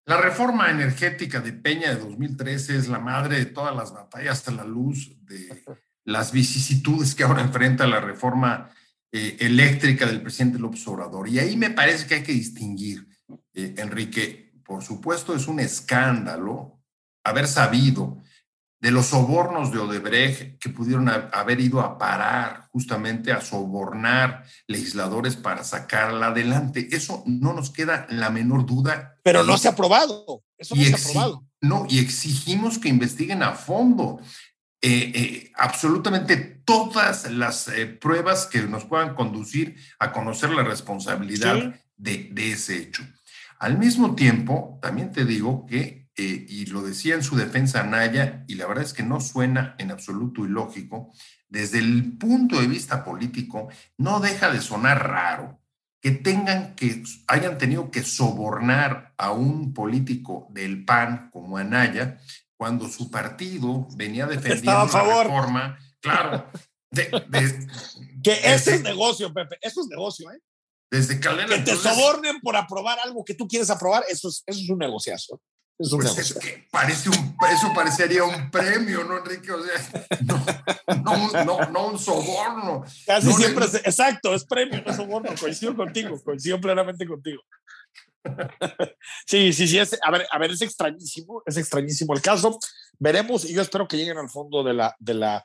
La 0.06 0.18
reforma 0.18 0.72
energética 0.72 1.42
de 1.42 1.54
Peña 1.54 1.94
de 1.94 2.02
2013 2.02 2.78
es 2.78 2.88
la 2.88 3.00
madre 3.00 3.38
de 3.38 3.46
todas 3.46 3.76
las 3.76 3.94
batallas 3.94 4.48
a 4.48 4.52
la 4.52 4.64
luz 4.64 5.16
de 5.26 5.64
las 6.06 6.32
vicisitudes 6.32 7.14
que 7.14 7.24
ahora 7.24 7.42
enfrenta 7.42 7.86
la 7.86 8.00
reforma 8.00 8.70
eh, 9.12 9.38
eléctrica 9.40 10.06
del 10.08 10.22
presidente 10.22 10.58
López 10.58 10.88
Obrador. 10.88 11.30
Y 11.30 11.38
ahí 11.38 11.56
me 11.56 11.70
parece 11.70 12.08
que 12.08 12.16
hay 12.16 12.24
que 12.24 12.32
distinguir, 12.34 13.08
eh, 13.54 13.76
Enrique, 13.78 14.54
por 14.66 14.84
supuesto 14.84 15.36
es 15.36 15.48
un 15.48 15.60
escándalo 15.60 16.82
haber 17.24 17.48
sabido 17.48 18.22
de 18.82 18.90
los 18.90 19.08
sobornos 19.08 19.72
de 19.72 19.78
Odebrecht 19.78 20.58
que 20.60 20.70
pudieron 20.70 21.08
haber 21.08 21.62
ido 21.62 21.82
a 21.82 22.00
parar 22.00 22.68
justamente 22.72 23.32
a 23.32 23.40
sobornar 23.40 24.44
legisladores 24.68 25.36
para 25.36 25.64
sacarla 25.64 26.28
adelante. 26.28 26.90
Eso 26.92 27.24
no 27.28 27.54
nos 27.54 27.70
queda 27.70 28.08
la 28.10 28.32
menor 28.32 28.66
duda. 28.66 29.18
Pero 29.24 29.44
no 29.44 29.58
se 29.60 29.68
ha 29.68 29.72
aprobado. 29.72 30.44
Eso 30.58 30.76
no 30.76 30.84
se 30.84 30.94
ha 30.94 30.98
aprobado. 30.98 31.46
No, 31.62 31.86
y 31.88 32.00
exigimos 32.00 32.80
que 32.80 32.90
investiguen 32.90 33.44
a 33.44 33.52
fondo. 33.52 34.20
Eh, 34.82 35.12
eh, 35.14 35.52
absolutamente 35.58 36.38
todas 36.38 37.30
las 37.30 37.68
eh, 37.68 37.86
pruebas 37.86 38.48
que 38.48 38.64
nos 38.64 38.86
puedan 38.86 39.14
conducir 39.14 39.76
a 40.00 40.12
conocer 40.12 40.50
la 40.50 40.64
responsabilidad 40.64 41.76
de, 41.98 42.30
de, 42.32 42.52
ese 42.52 42.78
hecho. 42.78 43.04
Al 43.60 43.78
mismo 43.78 44.16
tiempo, 44.16 44.80
también 44.82 45.12
te 45.12 45.24
digo 45.24 45.68
que 45.68 46.01
eh, 46.18 46.46
y 46.48 46.66
lo 46.66 46.82
decía 46.82 47.16
en 47.16 47.24
su 47.24 47.36
defensa 47.36 47.84
Naya, 47.84 48.44
y 48.48 48.56
la 48.56 48.68
verdad 48.68 48.84
es 48.84 48.94
que 48.94 49.04
no 49.04 49.22
suena 49.22 49.76
en 49.78 49.92
absoluto 49.92 50.46
ilógico, 50.46 51.14
desde 51.48 51.80
el 51.80 52.18
punto 52.18 52.60
de 52.60 52.68
vista 52.68 53.04
político, 53.04 53.70
no 53.98 54.20
deja 54.20 54.52
de 54.52 54.62
sonar 54.62 55.08
raro 55.08 55.62
que 56.02 56.12
tengan 56.12 56.76
que, 56.76 57.04
hayan 57.28 57.58
tenido 57.58 57.92
que 57.92 58.04
sobornar 58.04 59.14
a 59.18 59.32
un 59.32 59.74
político 59.74 60.48
del 60.50 60.84
PAN 60.84 61.30
como 61.32 61.58
Anaya, 61.58 62.20
cuando 62.58 62.90
su 62.90 63.12
partido 63.12 63.88
venía 63.96 64.26
defendiendo 64.26 64.86
la 64.86 65.24
reforma, 65.24 65.80
claro. 66.00 66.50
que 66.92 68.32
ese 68.44 68.76
es 68.76 68.82
negocio, 68.82 69.34
Pepe, 69.34 69.58
eso 69.62 69.82
es 69.82 69.88
negocio, 69.88 70.32
¿eh? 70.32 70.40
Desde 70.92 71.22
Que 71.22 71.60
te 71.60 71.76
sobornen 71.78 72.42
por 72.42 72.58
aprobar 72.58 73.00
algo 73.00 73.24
que 73.24 73.34
tú 73.34 73.48
quieres 73.48 73.70
aprobar, 73.70 74.04
eso 74.10 74.28
es, 74.28 74.44
eso 74.46 74.60
es 74.60 74.70
un 74.70 74.78
negociazo. 74.78 75.42
Pues 75.90 76.18
es 76.18 76.34
que 76.36 76.68
parece 76.70 77.10
un, 77.10 77.36
eso 77.52 77.72
parecería 77.74 78.24
un 78.24 78.52
premio, 78.52 79.04
¿no, 79.04 79.18
Enrique? 79.18 79.52
O 79.52 79.64
sea, 79.64 80.08
no, 81.04 81.88
un 81.88 82.00
soborno. 82.00 82.84
Casi 83.06 83.34
siempre, 83.34 83.66
es, 83.66 83.76
exacto, 83.76 84.34
es 84.36 84.46
premio, 84.46 84.84
no 84.86 84.94
soborno. 84.94 85.32
Coincido 85.40 85.76
contigo, 85.76 86.22
coincido 86.24 86.62
plenamente 86.62 87.06
contigo. 87.08 87.42
Sí, 89.26 89.52
sí, 89.54 89.68
sí, 89.68 89.80
es, 89.80 89.98
a 90.04 90.12
ver, 90.12 90.28
a 90.32 90.38
ver, 90.38 90.52
es 90.52 90.62
extrañísimo, 90.62 91.42
es 91.46 91.58
extrañísimo 91.58 92.14
el 92.14 92.22
caso. 92.22 92.60
Veremos 93.00 93.46
y 93.46 93.54
yo 93.54 93.62
espero 93.64 93.88
que 93.88 93.98
lleguen 93.98 94.18
al 94.18 94.30
fondo 94.30 94.64
de 94.64 94.74
la, 94.74 94.96
de 95.00 95.16
la, 95.16 95.44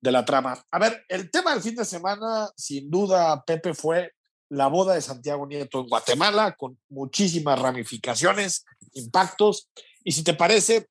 de 0.00 0.12
la 0.12 0.24
trama. 0.24 0.62
A 0.70 0.78
ver, 0.78 1.04
el 1.08 1.30
tema 1.30 1.52
del 1.52 1.62
fin 1.62 1.74
de 1.74 1.86
semana, 1.86 2.50
sin 2.56 2.90
duda, 2.90 3.42
Pepe, 3.46 3.72
fue 3.72 4.12
la 4.50 4.66
boda 4.66 4.94
de 4.94 5.02
Santiago 5.02 5.46
Nieto 5.46 5.80
en 5.80 5.88
Guatemala, 5.88 6.54
con 6.56 6.78
muchísimas 6.88 7.58
ramificaciones, 7.58 8.64
impactos. 8.98 9.70
Y 10.04 10.12
si 10.12 10.22
te 10.22 10.34
parece, 10.34 10.88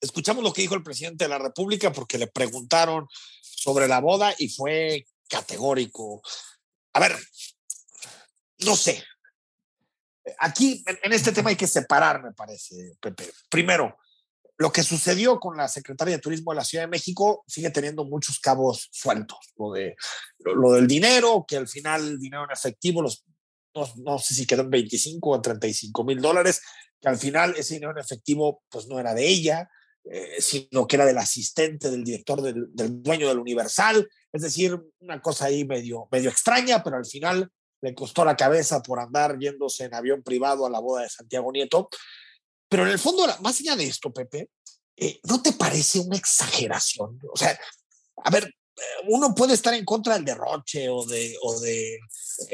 escuchamos 0.00 0.42
lo 0.42 0.52
que 0.52 0.62
dijo 0.62 0.74
el 0.74 0.82
presidente 0.82 1.24
de 1.24 1.28
la 1.28 1.38
República 1.38 1.92
porque 1.92 2.18
le 2.18 2.26
preguntaron 2.26 3.06
sobre 3.40 3.88
la 3.88 4.00
boda 4.00 4.34
y 4.38 4.48
fue 4.48 5.06
categórico. 5.28 6.22
A 6.94 7.00
ver, 7.00 7.16
no 8.60 8.76
sé. 8.76 9.04
Aquí, 10.38 10.84
en 10.86 11.12
este 11.12 11.32
tema 11.32 11.50
hay 11.50 11.56
que 11.56 11.66
separar, 11.66 12.22
me 12.22 12.32
parece, 12.32 12.92
Pepe. 13.00 13.30
Primero, 13.48 13.96
lo 14.58 14.72
que 14.72 14.82
sucedió 14.82 15.38
con 15.38 15.56
la 15.56 15.68
secretaria 15.68 16.16
de 16.16 16.20
Turismo 16.20 16.50
de 16.50 16.56
la 16.56 16.64
Ciudad 16.64 16.84
de 16.84 16.90
México 16.90 17.44
sigue 17.46 17.70
teniendo 17.70 18.04
muchos 18.04 18.40
cabos 18.40 18.88
sueltos. 18.90 19.38
Lo, 19.56 19.72
de, 19.72 19.96
lo, 20.40 20.72
del 20.72 20.88
dinero, 20.88 21.44
que 21.46 21.56
al 21.56 21.68
final 21.68 22.06
el 22.06 22.18
dinero 22.18 22.44
en 22.44 22.50
efectivo, 22.50 23.00
los, 23.00 23.24
no, 23.96 24.18
sé 24.18 24.34
si 24.34 24.46
quedan 24.46 24.70
25 24.70 25.30
o 25.30 25.40
35 25.40 26.04
mil 26.04 26.20
dólares, 26.20 26.60
que 27.00 27.08
al 27.08 27.18
final 27.18 27.54
ese 27.56 27.74
dinero 27.74 27.92
en 27.92 27.98
efectivo 27.98 28.62
pues 28.68 28.86
no 28.88 28.98
era 28.98 29.14
de 29.14 29.26
ella, 29.26 29.68
eh, 30.04 30.40
sino 30.40 30.86
que 30.86 30.96
era 30.96 31.06
del 31.06 31.18
asistente 31.18 31.90
del 31.90 32.04
director 32.04 32.40
del, 32.40 32.68
dueño 33.02 33.28
del 33.28 33.38
Universal. 33.38 34.08
Es 34.32 34.42
decir, 34.42 34.78
una 35.00 35.20
cosa 35.20 35.46
ahí 35.46 35.64
medio, 35.64 36.08
medio 36.10 36.30
extraña, 36.30 36.82
pero 36.82 36.96
al 36.96 37.06
final 37.06 37.50
le 37.80 37.94
costó 37.94 38.24
la 38.24 38.36
cabeza 38.36 38.82
por 38.82 39.00
andar 39.00 39.38
yéndose 39.38 39.84
en 39.84 39.94
avión 39.94 40.22
privado 40.22 40.66
a 40.66 40.70
la 40.70 40.80
boda 40.80 41.02
de 41.02 41.08
Santiago 41.08 41.52
Nieto. 41.52 41.88
Pero 42.68 42.84
en 42.84 42.90
el 42.90 42.98
fondo, 42.98 43.26
más 43.40 43.60
allá 43.60 43.76
de 43.76 43.84
esto, 43.84 44.12
Pepe, 44.12 44.50
eh, 44.96 45.20
¿no 45.24 45.42
te 45.42 45.52
parece 45.52 46.00
una 46.00 46.16
exageración? 46.16 47.18
O 47.32 47.36
sea, 47.36 47.58
a 48.24 48.30
ver, 48.30 48.52
uno 49.06 49.34
puede 49.34 49.54
estar 49.54 49.74
en 49.74 49.84
contra 49.84 50.14
del 50.14 50.24
derroche 50.24 50.88
o 50.88 51.04
de, 51.04 51.36
o 51.42 51.58
de 51.60 51.98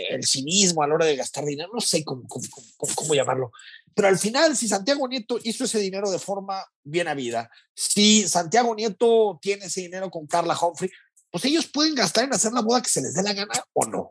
el 0.09 0.25
cinismo 0.25 0.83
a 0.83 0.87
la 0.87 0.95
hora 0.95 1.07
de 1.07 1.17
gastar 1.17 1.45
dinero, 1.45 1.71
no 1.73 1.81
sé 1.81 2.05
cómo, 2.05 2.27
cómo, 2.27 2.47
cómo, 2.95 3.15
llamarlo. 3.15 3.53
Pero 3.95 4.09
al 4.09 4.19
final, 4.19 4.57
si 4.57 4.69
Santiago 4.69 5.07
Nieto 5.07 5.39
hizo 5.43 5.65
ese 5.65 5.79
dinero 5.79 6.11
de 6.11 6.19
forma 6.19 6.65
bien 6.83 7.09
habida, 7.09 7.51
si 7.75 8.27
Santiago 8.29 8.75
Nieto 8.75 9.39
tiene 9.41 9.67
ese 9.67 9.83
dinero 9.83 10.11
con 10.11 10.27
Carla 10.27 10.59
Humphrey, 10.59 10.91
pues 11.31 11.45
ellos 11.45 11.67
pueden 11.67 11.95
gastar 11.95 12.25
en 12.25 12.35
hacer 12.35 12.53
la 12.53 12.63
boda 12.63 12.83
que 12.83 12.89
se 12.89 13.03
les 13.03 13.15
dé 13.15 13.23
la 13.23 13.33
gana 13.33 13.55
o 13.73 13.87
no. 13.87 14.11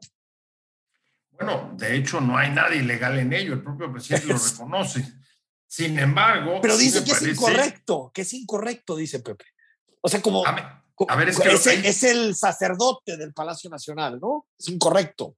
Bueno, 1.32 1.74
de 1.78 1.96
hecho 1.96 2.22
no 2.22 2.38
hay 2.38 2.52
nada 2.52 2.76
ilegal 2.76 3.18
en 3.18 3.34
ello, 3.34 3.54
el 3.54 3.64
propio 3.64 3.92
presidente 3.92 4.28
lo 4.28 4.38
reconoce. 4.52 5.06
Sin 5.68 5.98
embargo. 5.98 6.60
Pero 6.62 6.78
dice 6.78 7.04
que 7.04 7.12
es 7.14 7.22
incorrecto, 7.24 8.12
que 8.14 8.22
es 8.22 8.34
incorrecto, 8.34 8.96
dice 8.96 9.22
Pepe. 9.22 9.46
O 10.02 10.10
sea, 10.10 10.22
como. 10.22 10.46
A 10.46 10.83
ver, 11.16 11.30
es, 11.30 11.40
que 11.40 11.50
es, 11.52 12.04
el 12.04 12.36
sacerdote 12.36 13.18
del 13.18 13.34
Palacio 13.34 13.70
Nacional, 13.70 14.20
¿no? 14.20 14.48
Es 14.58 14.70
incorrecto. 14.70 15.36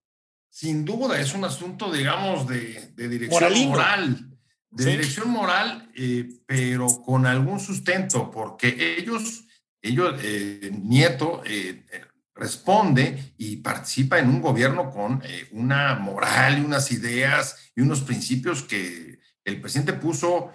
Sin 0.50 0.86
duda, 0.86 1.20
es 1.20 1.34
un 1.34 1.44
asunto, 1.44 1.92
digamos, 1.92 2.48
de, 2.48 2.94
dirección 2.96 3.68
moral. 3.70 4.30
De 4.70 4.86
dirección 4.86 5.30
moral, 5.30 5.90
eh, 5.96 6.30
pero 6.46 6.88
con 7.06 7.26
algún 7.26 7.60
sustento, 7.60 8.30
porque 8.30 8.98
ellos, 8.98 9.46
ellos, 9.82 10.20
eh, 10.22 10.72
Nieto, 10.82 11.42
eh, 11.46 11.86
responde 12.34 13.34
y 13.38 13.58
participa 13.58 14.20
en 14.20 14.28
un 14.30 14.42
gobierno 14.42 14.92
con 14.92 15.24
una 15.52 15.96
moral 15.96 16.60
y 16.60 16.66
unas 16.66 16.92
ideas 16.92 17.58
y 17.76 17.82
unos 17.82 18.02
principios 18.02 18.64
que 18.64 19.20
el 19.46 19.62
presidente 19.62 19.94
puso 19.94 20.52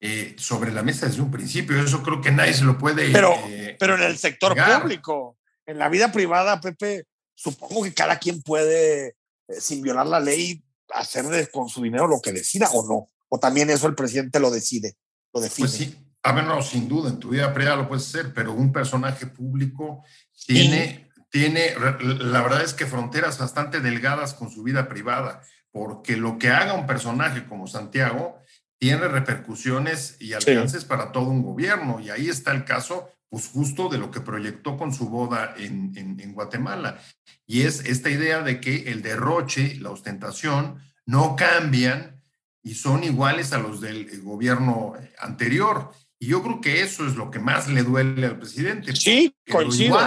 eh, 0.00 0.34
sobre 0.38 0.72
la 0.72 0.82
mesa 0.82 1.06
desde 1.06 1.22
un 1.22 1.30
principio. 1.30 1.80
Eso 1.82 2.02
creo 2.02 2.20
que 2.20 2.30
nadie 2.30 2.54
se 2.54 2.64
lo 2.64 2.76
puede. 2.76 3.10
Pero, 3.12 3.34
eh, 3.48 3.76
pero 3.78 3.94
en 3.96 4.02
el 4.02 4.18
sector 4.18 4.54
público, 4.54 5.38
en 5.64 5.78
la 5.78 5.88
vida 5.88 6.12
privada, 6.12 6.60
Pepe, 6.60 7.04
supongo 7.34 7.84
que 7.84 7.94
cada 7.94 8.18
quien 8.18 8.42
puede, 8.42 9.08
eh, 9.48 9.60
sin 9.60 9.82
violar 9.82 10.06
la 10.06 10.20
ley, 10.20 10.62
hacer 10.94 11.50
con 11.50 11.68
su 11.68 11.82
dinero 11.82 12.06
lo 12.06 12.20
que 12.20 12.32
decida 12.32 12.68
o 12.72 12.86
no. 12.86 13.08
O 13.28 13.38
también 13.38 13.70
eso 13.70 13.86
el 13.86 13.94
presidente 13.94 14.38
lo 14.38 14.50
decide, 14.50 14.96
lo 15.32 15.40
define. 15.40 15.68
Pues 15.68 15.78
sí, 15.78 15.96
a 16.22 16.32
ver, 16.32 16.44
no, 16.44 16.62
sin 16.62 16.88
duda, 16.88 17.10
en 17.10 17.18
tu 17.18 17.30
vida 17.30 17.52
privada 17.52 17.76
lo 17.76 17.88
puedes 17.88 18.06
hacer, 18.06 18.32
pero 18.34 18.52
un 18.52 18.72
personaje 18.72 19.26
público 19.26 20.04
tiene, 20.46 21.10
tiene, 21.30 21.74
la 22.00 22.42
verdad 22.42 22.62
es 22.62 22.74
que 22.74 22.86
fronteras 22.86 23.38
bastante 23.38 23.80
delgadas 23.80 24.34
con 24.34 24.50
su 24.50 24.62
vida 24.62 24.88
privada 24.88 25.42
porque 25.76 26.16
lo 26.16 26.38
que 26.38 26.48
haga 26.48 26.72
un 26.72 26.86
personaje 26.86 27.46
como 27.46 27.66
Santiago 27.66 28.38
tiene 28.78 29.08
repercusiones 29.08 30.16
y 30.20 30.32
alcances 30.32 30.84
para 30.84 31.12
todo 31.12 31.28
un 31.28 31.42
gobierno. 31.42 32.00
Y 32.00 32.10
ahí 32.10 32.28
está 32.28 32.52
el 32.52 32.64
caso, 32.64 33.10
pues 33.28 33.48
justo 33.48 33.88
de 33.88 33.98
lo 33.98 34.10
que 34.10 34.20
proyectó 34.20 34.76
con 34.76 34.92
su 34.92 35.08
boda 35.08 35.54
en, 35.56 35.92
en, 35.96 36.32
Guatemala. 36.32 37.00
Y 37.46 37.62
es 37.62 37.80
esta 37.80 38.10
idea 38.10 38.42
de 38.42 38.60
que 38.60 38.90
el 38.90 39.02
derroche, 39.02 39.76
la 39.80 39.90
ostentación, 39.90 40.80
no 41.06 41.36
cambian 41.36 42.22
y 42.62 42.74
son 42.74 43.04
iguales 43.04 43.52
a 43.52 43.58
los 43.58 43.80
del 43.80 44.22
gobierno 44.22 44.94
anterior. 45.18 45.92
Y 46.18 46.28
yo 46.28 46.42
creo 46.42 46.60
que 46.60 46.82
eso 46.82 47.06
es 47.06 47.16
lo 47.16 47.30
que 47.30 47.38
más 47.38 47.68
le 47.68 47.82
duele 47.82 48.26
al 48.26 48.38
presidente. 48.38 48.94
Sí, 48.96 49.34
coincido. 49.50 49.98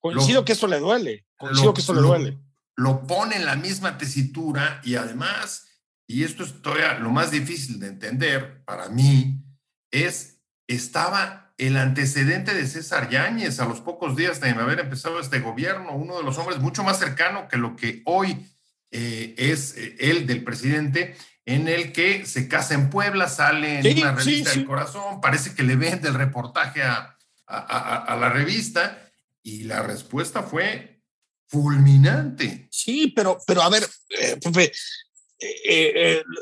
Coincido 0.00 0.44
que 0.44 0.52
eso 0.52 0.66
le 0.66 0.78
duele. 0.78 1.26
Coincido 1.36 1.74
que 1.74 1.80
eso 1.80 1.94
le 1.94 2.00
duele 2.00 2.46
lo 2.76 3.06
pone 3.06 3.36
en 3.36 3.46
la 3.46 3.56
misma 3.56 3.98
tesitura 3.98 4.80
y 4.84 4.94
además, 4.94 5.65
y 6.06 6.24
esto 6.24 6.44
es 6.44 6.62
todavía 6.62 6.98
lo 6.98 7.10
más 7.10 7.30
difícil 7.30 7.80
de 7.80 7.88
entender 7.88 8.62
para 8.64 8.88
mí, 8.88 9.42
es, 9.90 10.40
estaba 10.66 11.54
el 11.58 11.76
antecedente 11.76 12.54
de 12.54 12.66
César 12.66 13.08
Yáñez 13.08 13.60
a 13.60 13.66
los 13.66 13.80
pocos 13.80 14.16
días 14.16 14.40
de 14.40 14.50
haber 14.50 14.80
empezado 14.80 15.20
este 15.20 15.40
gobierno, 15.40 15.94
uno 15.94 16.18
de 16.18 16.22
los 16.22 16.38
hombres 16.38 16.58
mucho 16.58 16.84
más 16.84 16.98
cercano 16.98 17.48
que 17.48 17.56
lo 17.56 17.76
que 17.76 18.02
hoy 18.04 18.46
eh, 18.90 19.34
es 19.38 19.76
eh, 19.76 19.96
el 19.98 20.26
del 20.26 20.44
presidente, 20.44 21.16
en 21.44 21.68
el 21.68 21.92
que 21.92 22.26
se 22.26 22.48
casa 22.48 22.74
en 22.74 22.90
Puebla, 22.90 23.28
sale 23.28 23.78
en 23.78 23.98
una 23.98 24.12
revista 24.12 24.50
del 24.50 24.66
corazón, 24.66 25.20
parece 25.20 25.54
que 25.54 25.62
le 25.62 25.76
vende 25.76 26.08
el 26.08 26.14
reportaje 26.14 26.82
a, 26.82 27.16
a, 27.46 28.16
la 28.20 28.28
revista 28.30 29.10
y 29.42 29.64
la 29.64 29.82
respuesta 29.82 30.42
fue 30.42 31.02
fulminante. 31.48 32.66
Sí, 32.70 33.12
pero, 33.14 33.38
pero 33.46 33.62
a 33.62 33.70
ver, 33.70 33.88
eh, 34.18 34.38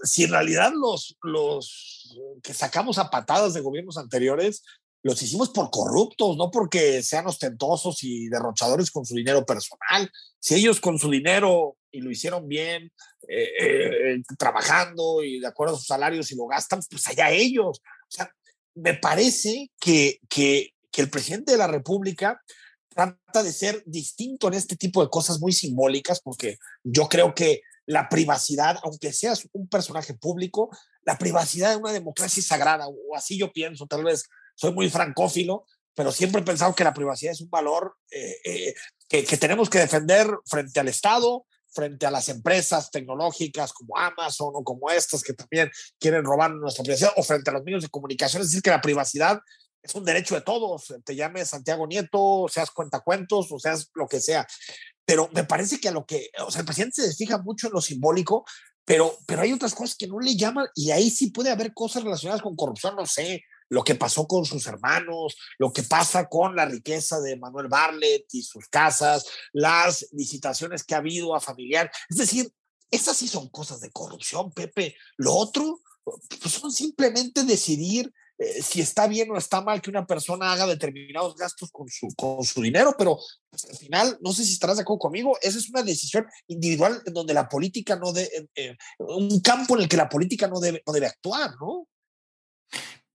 si 0.05 0.25
en 0.25 0.31
realidad 0.31 0.73
los, 0.75 1.17
los 1.23 2.19
que 2.43 2.55
sacamos 2.55 2.99
a 2.99 3.11
patadas 3.11 3.55
de 3.55 3.61
gobiernos 3.61 3.99
anteriores 3.99 4.63
los 5.05 5.23
hicimos 5.23 5.51
por 5.51 5.71
corruptos, 5.71 6.37
no 6.39 6.51
porque 6.51 7.03
sean 7.03 7.27
ostentosos 7.27 8.03
y 8.03 8.29
derrochadores 8.29 8.91
con 8.91 9.05
su 9.05 9.15
dinero 9.15 9.45
personal. 9.45 10.11
Si 10.41 10.55
ellos 10.55 10.81
con 10.81 10.99
su 10.99 11.11
dinero 11.11 11.77
y 11.93 12.01
lo 12.01 12.11
hicieron 12.11 12.49
bien, 12.49 12.91
eh, 13.29 13.51
eh, 13.61 14.23
trabajando 14.39 15.23
y 15.23 15.41
de 15.41 15.47
acuerdo 15.47 15.75
a 15.75 15.79
sus 15.79 15.87
salarios 15.87 16.33
y 16.33 16.37
lo 16.37 16.47
gastan, 16.47 16.81
pues 16.91 17.07
allá 17.07 17.31
ellos. 17.31 17.83
O 17.83 18.11
sea, 18.11 18.33
me 18.75 18.95
parece 18.95 19.71
que, 19.79 20.21
que, 20.29 20.73
que 20.91 21.03
el 21.03 21.11
presidente 21.11 21.53
de 21.53 21.59
la 21.59 21.67
República 21.67 22.41
trata 22.89 23.43
de 23.43 23.53
ser 23.53 23.83
distinto 23.85 24.49
en 24.49 24.55
este 24.55 24.75
tipo 24.75 25.03
de 25.03 25.11
cosas 25.11 25.39
muy 25.39 25.53
simbólicas, 25.53 26.21
porque 26.23 26.57
yo 26.83 27.11
creo 27.11 27.35
que 27.35 27.61
la 27.87 28.09
privacidad, 28.09 28.79
aunque 28.83 29.13
seas 29.13 29.47
un 29.53 29.69
personaje 29.69 30.15
público, 30.15 30.71
la 31.03 31.19
privacidad 31.19 31.71
de 31.71 31.77
una 31.77 31.93
democracia 31.93 32.43
sagrada, 32.43 32.87
o 32.89 33.17
así 33.17 33.39
yo 33.39 33.53
pienso, 33.53 33.87
tal 33.87 34.05
vez 34.05 34.25
soy 34.55 34.73
muy 34.73 34.89
francófilo, 34.89 35.65
pero 35.95 36.11
siempre 36.11 36.41
he 36.41 36.45
pensado 36.45 36.75
que 36.75 36.85
la 36.85 36.95
privacidad 36.95 37.33
es 37.33 37.41
un 37.41 37.51
valor 37.51 37.97
eh, 38.11 38.37
eh, 38.45 38.75
que, 39.09 39.25
que, 39.25 39.37
tenemos 39.37 39.71
que 39.71 39.79
defender 39.79 40.29
frente 40.47 40.81
al 40.81 40.89
Estado, 40.89 41.47
frente 41.75 42.07
a 42.07 42.11
las 42.11 42.29
empresas 42.29 42.91
tecnológicas 42.91 43.73
como 43.73 43.99
Amazon 43.99 44.53
o 44.55 44.65
como 44.65 44.91
estas 44.91 45.23
que 45.23 45.35
también 45.35 45.71
quieren 45.99 46.25
robar 46.25 46.53
nuestra 46.53 46.85
privacidad, 46.85 47.13
o 47.17 47.23
frente 47.23 47.51
a 47.51 47.53
los 47.53 47.65
medios 47.65 47.83
de 47.83 47.89
comunicación. 47.89 48.43
Es 48.43 48.49
decir, 48.49 48.63
que 48.63 48.71
la 48.71 48.81
privacidad 48.81 49.41
es 49.85 49.95
un 49.95 50.05
derecho 50.05 50.35
de 50.35 50.41
todos, 50.41 50.95
te 51.05 51.15
llames 51.15 51.51
Santiago 51.51 51.87
Nieto, 51.87 52.47
seas 52.51 52.71
cuentacuentos 52.71 53.53
o 53.53 53.59
seas 53.59 53.91
lo 53.95 54.09
que 54.09 54.19
sea. 54.19 54.47
Pero 55.05 55.29
me 55.35 55.45
parece 55.45 55.79
que 55.79 55.89
a 55.89 55.93
lo 55.93 56.07
que, 56.07 56.31
o 56.45 56.51
sea, 56.51 56.61
el 56.61 56.67
presidente 56.67 57.03
se 57.03 57.15
fija 57.15 57.37
mucho 57.39 57.67
en 57.67 57.75
lo 57.75 57.83
simbólico, 57.83 58.47
pero, 58.87 59.19
pero 59.27 59.43
hay 59.43 59.53
otras 59.53 59.75
cosas 59.75 59.95
que 59.97 60.07
no 60.07 60.21
le 60.21 60.37
llaman 60.37 60.67
y 60.75 60.91
ahí 60.91 61.11
sí 61.11 61.31
puede 61.31 61.51
haber 61.51 61.75
cosas 61.75 62.03
relacionadas 62.03 62.41
con 62.41 62.57
corrupción, 62.57 62.97
no 62.97 63.05
sé, 63.05 63.43
lo 63.69 63.85
que 63.85 63.95
pasó 63.95 64.27
con 64.27 64.47
sus 64.47 64.67
hermanos, 64.67 65.37
lo 65.59 65.71
que 65.71 65.83
pasa 65.83 66.29
con 66.29 66.57
la 66.57 66.65
riqueza 66.65 67.21
de 67.21 67.37
Manuel 67.37 67.69
Barlet 67.69 68.25
y 68.33 68.43
sus 68.43 68.69
casas, 68.69 69.27
las 69.53 70.09
licitaciones 70.13 70.83
que 70.83 70.95
ha 70.95 70.99
habido 70.99 71.35
a 71.35 71.41
familiar. 71.41 71.91
Es 72.09 72.17
decir, 72.17 72.51
esas 72.91 73.19
sí 73.19 73.29
son 73.29 73.51
cosas 73.51 73.81
de 73.81 73.91
corrupción, 73.91 74.51
Pepe. 74.53 74.97
Lo 75.17 75.35
otro, 75.35 75.81
pues 76.05 76.55
son 76.55 76.73
simplemente 76.73 77.45
decidir 77.45 78.13
eh, 78.39 78.63
si 78.63 78.81
está 78.81 79.07
bien 79.07 79.31
o 79.31 79.37
está 79.37 79.61
mal 79.61 79.81
que 79.81 79.91
una 79.91 80.07
persona 80.07 80.53
haga 80.53 80.67
determinados 80.67 81.37
gastos 81.37 81.71
con 81.71 81.89
su, 81.89 82.09
con 82.17 82.43
su 82.45 82.63
dinero, 82.63 82.95
pero 82.99 83.19
pues, 83.49 83.65
al 83.71 83.77
final, 83.77 84.19
no 84.21 84.33
sé 84.33 84.45
si 84.45 84.53
estarás 84.53 84.77
de 84.77 84.83
acuerdo 84.83 84.99
conmigo, 84.99 85.39
esa 85.41 85.59
es 85.59 85.69
una 85.71 85.83
decisión 85.83 86.27
individual 86.49 87.03
en 87.07 87.15
donde 87.15 87.35
la 87.35 87.49
política 87.49 87.97
no 87.97 88.13
debe, 88.13 88.49
eh, 88.55 88.77
un 88.99 89.41
campo 89.41 89.77
en 89.77 89.83
el 89.83 89.89
que 89.89 89.97
la 89.97 90.09
política 90.09 90.49
no 90.49 90.61
debe, 90.61 90.83
no 90.87 90.93
debe 90.93 91.07
actuar, 91.07 91.51
¿no? 91.61 91.89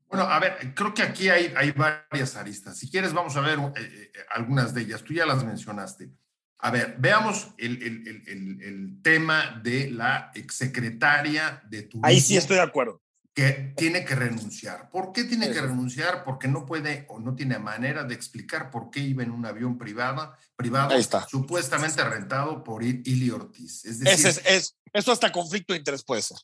Bueno, 0.09 0.23
a 0.23 0.39
ver, 0.39 0.73
creo 0.73 0.93
que 0.93 1.03
aquí 1.03 1.29
hay, 1.29 1.53
hay 1.55 1.71
varias 1.71 2.35
aristas. 2.35 2.77
Si 2.77 2.89
quieres, 2.89 3.13
vamos 3.13 3.35
a 3.35 3.41
ver 3.41 3.59
eh, 3.59 3.71
eh, 3.77 4.11
algunas 4.31 4.73
de 4.73 4.81
ellas. 4.81 5.03
Tú 5.03 5.13
ya 5.13 5.25
las 5.25 5.43
mencionaste. 5.43 6.09
A 6.57 6.71
ver, 6.71 6.95
veamos 6.97 7.51
el, 7.57 7.81
el, 7.83 8.07
el, 8.27 8.61
el, 8.61 9.01
tema 9.01 9.61
de 9.63 9.91
la 9.91 10.31
exsecretaria 10.33 11.61
de 11.69 11.83
turismo. 11.83 12.05
Ahí 12.05 12.19
sí 12.19 12.35
estoy 12.35 12.57
de 12.57 12.63
acuerdo. 12.63 13.01
Que 13.39 13.73
tiene 13.77 14.03
que 14.03 14.15
renunciar. 14.15 14.89
¿Por 14.89 15.13
qué 15.13 15.23
tiene 15.23 15.51
que 15.51 15.61
renunciar? 15.61 16.23
Porque 16.23 16.47
no 16.47 16.65
puede 16.65 17.05
o 17.09 17.19
no 17.19 17.35
tiene 17.35 17.57
manera 17.57 18.03
de 18.03 18.13
explicar 18.13 18.69
por 18.69 18.89
qué 18.89 18.99
iba 18.99 19.23
en 19.23 19.31
un 19.31 19.45
avión 19.45 19.77
privado, 19.77 20.33
privado 20.55 20.93
supuestamente 21.27 22.03
rentado 22.03 22.63
por 22.63 22.83
Ili 22.83 23.29
Ortiz. 23.31 23.85
Es 23.85 23.99
decir, 23.99 24.27
es, 24.27 24.41
es, 24.45 24.75
eso 24.91 25.11
hasta 25.11 25.31
conflicto 25.31 25.73
de 25.73 25.79
interés 25.79 26.03
puede 26.03 26.21
ser. 26.21 26.37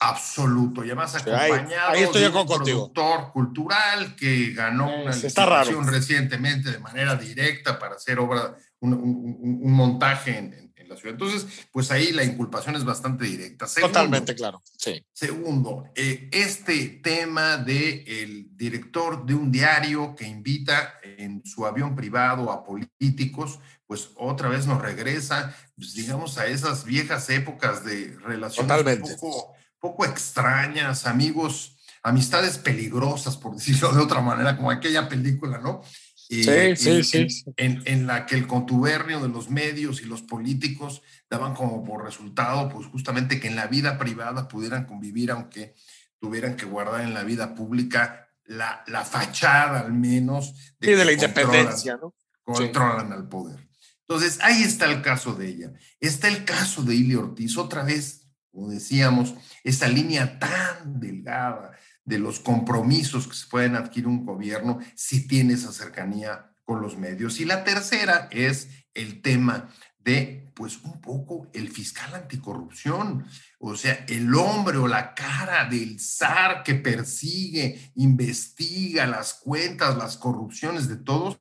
Absoluto, 0.00 0.84
y 0.84 0.88
además 0.88 1.14
acompañado 1.14 1.92
de 1.92 2.28
un 2.28 2.46
productor 2.46 3.32
cultural 3.32 4.16
que 4.16 4.52
ganó 4.52 5.02
una 5.02 5.12
licitación 5.12 5.86
recientemente 5.86 6.70
de 6.70 6.78
manera 6.78 7.16
directa 7.16 7.78
para 7.78 7.96
hacer 7.96 8.18
obra, 8.18 8.56
un, 8.80 9.72
montaje 9.72 10.38
en, 10.38 10.65
la 10.86 10.96
ciudad. 10.96 11.12
Entonces, 11.12 11.46
pues 11.72 11.90
ahí 11.90 12.12
la 12.12 12.24
inculpación 12.24 12.76
es 12.76 12.84
bastante 12.84 13.24
directa. 13.24 13.66
Totalmente 13.66 14.34
claro, 14.34 14.62
sí. 14.76 15.04
Segundo, 15.12 15.84
eh, 15.94 16.28
este 16.32 17.00
tema 17.02 17.56
de 17.56 18.04
el 18.22 18.56
director 18.56 19.24
de 19.26 19.34
un 19.34 19.50
diario 19.50 20.14
que 20.14 20.26
invita 20.26 20.94
en 21.02 21.44
su 21.44 21.66
avión 21.66 21.94
privado 21.94 22.50
a 22.50 22.64
políticos, 22.64 23.58
pues 23.86 24.10
otra 24.16 24.48
vez 24.48 24.66
nos 24.66 24.82
regresa, 24.82 25.56
pues, 25.76 25.94
digamos, 25.94 26.38
a 26.38 26.46
esas 26.46 26.84
viejas 26.84 27.28
épocas 27.30 27.84
de 27.84 28.16
relaciones 28.24 29.00
un 29.00 29.18
poco 29.18 29.56
poco 29.86 30.04
extrañas, 30.04 31.06
amigos, 31.06 31.76
amistades 32.02 32.58
peligrosas, 32.58 33.36
por 33.36 33.54
decirlo 33.54 33.92
de 33.92 34.00
otra 34.00 34.20
manera, 34.20 34.56
como 34.56 34.70
aquella 34.70 35.08
película, 35.08 35.58
¿no? 35.58 35.82
Eh, 36.28 36.74
sí, 36.76 37.02
sí, 37.04 37.30
sí. 37.30 37.44
En, 37.56 38.06
la 38.06 38.26
que 38.26 38.34
el 38.34 38.46
contubernio 38.46 39.20
de 39.20 39.28
los 39.28 39.48
medios 39.48 40.02
y 40.02 40.06
los 40.06 40.22
políticos 40.22 41.02
daban 41.30 41.54
como 41.54 41.84
por 41.84 42.04
resultado, 42.04 42.68
pues 42.68 42.86
justamente 42.86 43.38
que 43.40 43.48
en 43.48 43.56
la 43.56 43.66
vida 43.66 43.98
privada 43.98 44.48
pudieran 44.48 44.86
convivir, 44.86 45.30
aunque 45.30 45.74
tuvieran 46.18 46.56
que 46.56 46.66
guardar 46.66 47.02
en 47.02 47.14
la 47.14 47.22
vida 47.22 47.54
pública 47.54 48.28
la, 48.44 48.82
la 48.86 49.04
fachada 49.04 49.80
al 49.80 49.92
menos 49.92 50.54
de, 50.80 50.96
de 50.96 51.04
la 51.04 51.12
independencia, 51.12 51.98
¿no? 52.00 52.14
Controlan 52.42 53.12
al 53.12 53.28
poder. 53.28 53.68
Entonces, 54.08 54.38
ahí 54.40 54.62
está 54.62 54.86
el 54.86 55.02
caso 55.02 55.34
de 55.34 55.48
ella. 55.48 55.72
Está 55.98 56.28
el 56.28 56.44
caso 56.44 56.82
de 56.82 56.94
Ili 56.94 57.16
Ortiz, 57.16 57.56
otra 57.56 57.82
vez 57.82 58.26
como 58.56 58.70
decíamos, 58.70 59.34
esa 59.64 59.86
línea 59.86 60.38
tan 60.38 60.98
delgada 60.98 61.72
de 62.06 62.18
los 62.18 62.40
compromisos 62.40 63.26
que 63.26 63.34
se 63.34 63.46
pueden 63.48 63.76
adquirir 63.76 64.06
un 64.06 64.24
gobierno 64.24 64.78
si 64.94 65.26
tiene 65.26 65.54
esa 65.54 65.72
cercanía 65.72 66.52
con 66.64 66.80
los 66.80 66.96
medios. 66.96 67.40
Y 67.40 67.44
la 67.44 67.64
tercera 67.64 68.28
es 68.30 68.68
el 68.94 69.20
tema 69.20 69.68
de, 69.98 70.52
pues, 70.54 70.78
un 70.84 71.00
poco 71.00 71.50
el 71.52 71.68
fiscal 71.68 72.14
anticorrupción, 72.14 73.26
o 73.58 73.74
sea, 73.74 74.04
el 74.08 74.32
hombre 74.36 74.78
o 74.78 74.86
la 74.86 75.14
cara 75.14 75.68
del 75.68 75.98
zar 75.98 76.62
que 76.62 76.76
persigue, 76.76 77.90
investiga 77.96 79.06
las 79.06 79.34
cuentas, 79.34 79.96
las 79.96 80.16
corrupciones 80.16 80.86
de 80.86 80.96
todos, 80.96 81.40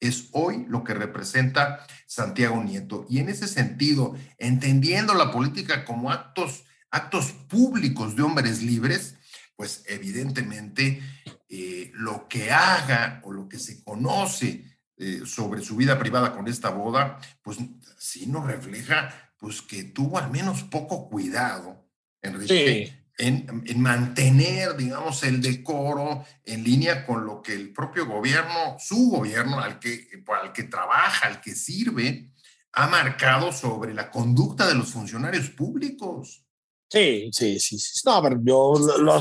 es 0.00 0.28
hoy 0.32 0.64
lo 0.66 0.82
que 0.82 0.94
representa 0.94 1.86
Santiago 2.06 2.62
Nieto. 2.64 3.04
Y 3.10 3.18
en 3.18 3.28
ese 3.28 3.48
sentido, 3.48 4.16
entendiendo 4.38 5.12
la 5.12 5.30
política 5.30 5.84
como 5.84 6.10
actos, 6.10 6.64
actos 6.90 7.32
públicos 7.32 8.16
de 8.16 8.22
hombres 8.22 8.62
libres, 8.62 9.16
pues 9.56 9.82
evidentemente 9.86 11.02
eh, 11.48 11.90
lo 11.94 12.28
que 12.28 12.52
haga 12.52 13.20
o 13.24 13.32
lo 13.32 13.48
que 13.48 13.58
se 13.58 13.82
conoce 13.82 14.64
eh, 14.98 15.22
sobre 15.24 15.62
su 15.62 15.76
vida 15.76 15.98
privada 15.98 16.32
con 16.32 16.46
esta 16.48 16.70
boda, 16.70 17.18
pues 17.42 17.58
sí 17.98 18.26
nos 18.26 18.46
refleja 18.46 19.32
pues 19.38 19.62
que 19.62 19.84
tuvo 19.84 20.18
al 20.18 20.30
menos 20.30 20.62
poco 20.62 21.08
cuidado, 21.08 21.86
Enrique, 22.22 23.06
en, 23.18 23.80
mantener, 23.80 24.76
digamos, 24.76 25.22
el 25.22 25.40
decoro 25.40 26.24
en 26.44 26.64
línea 26.64 27.06
con 27.06 27.24
lo 27.24 27.42
que 27.42 27.54
el 27.54 27.72
propio 27.72 28.06
gobierno, 28.06 28.76
su 28.78 29.10
gobierno, 29.10 29.60
al 29.60 29.78
que, 29.78 30.08
al 30.42 30.52
que 30.52 30.64
trabaja, 30.64 31.26
al 31.26 31.40
que 31.40 31.54
sirve, 31.54 32.30
ha 32.72 32.88
marcado 32.88 33.52
sobre 33.52 33.94
la 33.94 34.10
conducta 34.10 34.66
de 34.66 34.74
los 34.74 34.90
funcionarios 34.90 35.50
públicos. 35.50 36.45
Sí, 36.88 37.30
sí, 37.32 37.58
sí. 37.58 37.78
sí. 37.78 38.00
No, 38.04 38.12
a 38.12 38.20
ver, 38.20 38.38
yo 38.42 38.74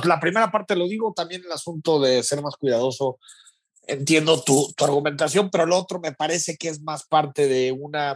la 0.04 0.20
primera 0.20 0.52
parte 0.52 0.76
lo 0.76 0.88
digo, 0.88 1.14
también 1.14 1.44
el 1.44 1.52
asunto 1.52 2.00
de 2.00 2.24
ser 2.24 2.42
más 2.42 2.56
cuidadoso. 2.58 3.20
Entiendo 3.88 4.44
tu, 4.44 4.74
tu 4.74 4.84
argumentación, 4.84 5.50
pero 5.52 5.66
lo 5.66 5.78
otro 5.78 6.00
me 6.00 6.12
parece 6.12 6.58
que 6.58 6.70
es 6.70 6.82
más 6.82 7.06
parte 7.06 7.48
de 7.48 7.72
una 7.72 8.16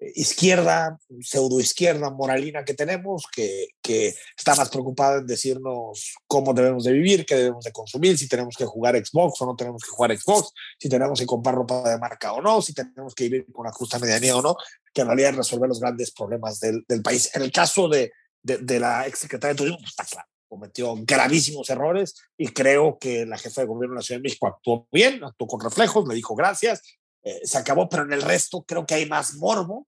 izquierda, 0.00 0.98
pseudo 1.20 1.58
izquierda 1.58 2.10
moralina 2.10 2.64
que 2.64 2.74
tenemos, 2.74 3.24
que, 3.32 3.68
que, 3.82 4.14
está 4.36 4.54
más 4.54 4.68
preocupada 4.68 5.18
en 5.18 5.26
decirnos 5.26 6.14
cómo 6.26 6.54
debemos 6.54 6.84
de 6.84 6.92
vivir, 6.92 7.26
qué 7.26 7.34
debemos 7.34 7.64
de 7.64 7.72
consumir, 7.72 8.16
si 8.16 8.28
tenemos 8.28 8.56
que 8.56 8.64
jugar 8.64 8.94
Xbox 8.96 9.40
o 9.42 9.46
no 9.46 9.56
tenemos 9.56 9.82
que 9.82 9.90
jugar 9.90 10.16
Xbox, 10.16 10.52
si 10.78 10.88
tenemos 10.88 11.18
que 11.18 11.26
comprar 11.26 11.56
ropa 11.56 11.88
de 11.88 11.98
marca 11.98 12.32
o 12.32 12.40
no, 12.40 12.62
si 12.62 12.74
tenemos 12.74 13.14
que 13.14 13.24
vivir 13.24 13.46
con 13.52 13.66
una 13.66 13.72
justa 13.72 13.98
medianía 13.98 14.36
o 14.36 14.42
no, 14.42 14.56
que 14.92 15.00
en 15.00 15.08
realidad 15.08 15.34
resolver 15.34 15.68
los 15.68 15.80
grandes 15.80 16.12
problemas 16.12 16.60
del, 16.60 16.84
del 16.86 17.02
país. 17.02 17.30
En 17.34 17.42
el 17.42 17.50
caso 17.50 17.88
de, 17.88 18.12
de, 18.42 18.58
de 18.58 18.80
la 18.80 19.06
exsecretaria 19.06 19.54
de 19.54 19.58
Turismo, 19.58 19.78
pues 19.78 19.90
está 19.90 20.04
claro. 20.04 20.28
cometió 20.48 20.94
gravísimos 21.00 21.68
errores 21.70 22.14
y 22.36 22.48
creo 22.48 22.98
que 22.98 23.26
la 23.26 23.38
jefa 23.38 23.60
de 23.60 23.66
gobierno 23.66 23.94
de 23.94 23.98
la 23.98 24.02
Ciudad 24.02 24.18
de 24.20 24.24
México 24.24 24.46
actuó 24.46 24.88
bien, 24.92 25.22
actuó 25.24 25.46
con 25.46 25.60
reflejos, 25.60 26.06
le 26.08 26.14
dijo 26.14 26.34
gracias, 26.34 26.82
eh, 27.22 27.40
se 27.44 27.58
acabó, 27.58 27.88
pero 27.88 28.04
en 28.04 28.12
el 28.12 28.22
resto 28.22 28.62
creo 28.62 28.86
que 28.86 28.94
hay 28.94 29.06
más 29.06 29.34
morbo 29.34 29.86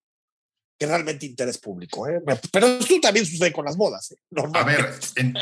que 0.79 0.87
realmente 0.87 1.27
interés 1.27 1.59
público. 1.59 2.09
¿eh? 2.09 2.23
Pero 2.51 2.67
esto 2.67 2.95
también 3.03 3.27
sucede 3.27 3.53
con 3.53 3.67
las 3.67 3.77
bodas. 3.77 4.13
¿eh? 4.13 4.17
A 4.55 4.65
ver, 4.65 4.95
en, 5.17 5.35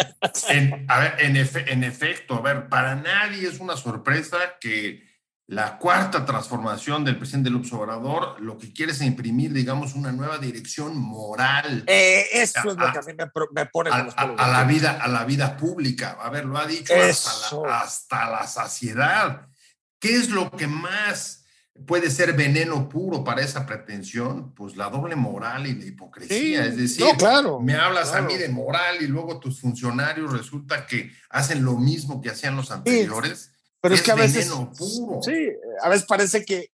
en, 0.49 0.85
a 0.89 0.99
ver 0.99 1.15
en, 1.21 1.37
efe, 1.37 1.73
en 1.73 1.85
efecto, 1.85 2.35
a 2.35 2.41
ver, 2.41 2.69
para 2.69 2.97
nadie 2.97 3.49
es 3.49 3.61
una 3.61 3.77
sorpresa 3.77 4.37
que 4.61 5.08
la 5.49 5.79
cuarta 5.79 6.27
transformación 6.27 7.07
del 7.07 7.17
presidente 7.17 7.49
López 7.49 7.73
Obrador 7.73 8.39
lo 8.39 8.59
que 8.59 8.71
quiere 8.71 8.93
es 8.93 9.01
imprimir, 9.01 9.51
digamos, 9.55 9.95
una 9.95 10.13
nueva 10.13 10.37
dirección 10.37 10.95
moral. 10.99 11.85
Eh, 11.87 12.27
eso 12.35 12.59
a, 12.59 12.73
es 12.73 12.77
lo 12.77 12.93
que 12.93 12.99
a 12.99 13.03
mí 13.03 13.15
me, 13.15 13.25
me 13.53 13.67
pone 13.67 13.89
a, 13.91 14.47
la 14.47 14.65
vida, 14.65 14.99
a 15.01 15.09
la 15.09 15.25
vida 15.25 15.57
pública. 15.57 16.19
A 16.21 16.29
ver, 16.29 16.45
lo 16.45 16.59
ha 16.59 16.67
dicho 16.67 16.93
hasta 16.95 17.63
la, 17.63 17.81
hasta 17.81 18.31
la 18.31 18.47
saciedad. 18.47 19.49
¿Qué 19.99 20.17
es 20.17 20.29
lo 20.29 20.51
que 20.51 20.67
más 20.67 21.47
puede 21.87 22.11
ser 22.11 22.35
veneno 22.35 22.89
puro 22.89 23.25
para 23.25 23.41
esa 23.41 23.65
pretensión, 23.65 24.53
pues 24.55 24.77
la 24.77 24.91
doble 24.91 25.17
moral 25.17 25.67
y 25.67 25.75
la 25.75 25.85
hipocresía. 25.87 26.37
Sí, 26.37 26.55
es 26.55 26.77
decir, 26.77 27.07
no, 27.07 27.17
claro, 27.17 27.61
me 27.61 27.75
hablas 27.75 28.11
claro. 28.11 28.25
a 28.25 28.29
mí 28.29 28.37
de 28.37 28.49
moral 28.49 28.97
y 29.01 29.07
luego 29.07 29.39
tus 29.39 29.61
funcionarios 29.61 30.33
resulta 30.33 30.87
que 30.87 31.11
hacen 31.31 31.65
lo 31.65 31.77
mismo 31.77 32.21
que 32.21 32.31
hacían 32.31 32.57
los 32.57 32.71
anteriores. 32.71 33.53
Sí, 33.53 33.58
pero 33.81 33.95
es, 33.95 34.01
es, 34.01 34.05
que 34.05 34.13
a 34.13 34.17
veces. 34.17 34.49
Puro. 34.49 35.21
Sí, 35.23 35.49
a 35.83 35.89
veces 35.89 36.07
parece 36.07 36.45
que 36.45 36.71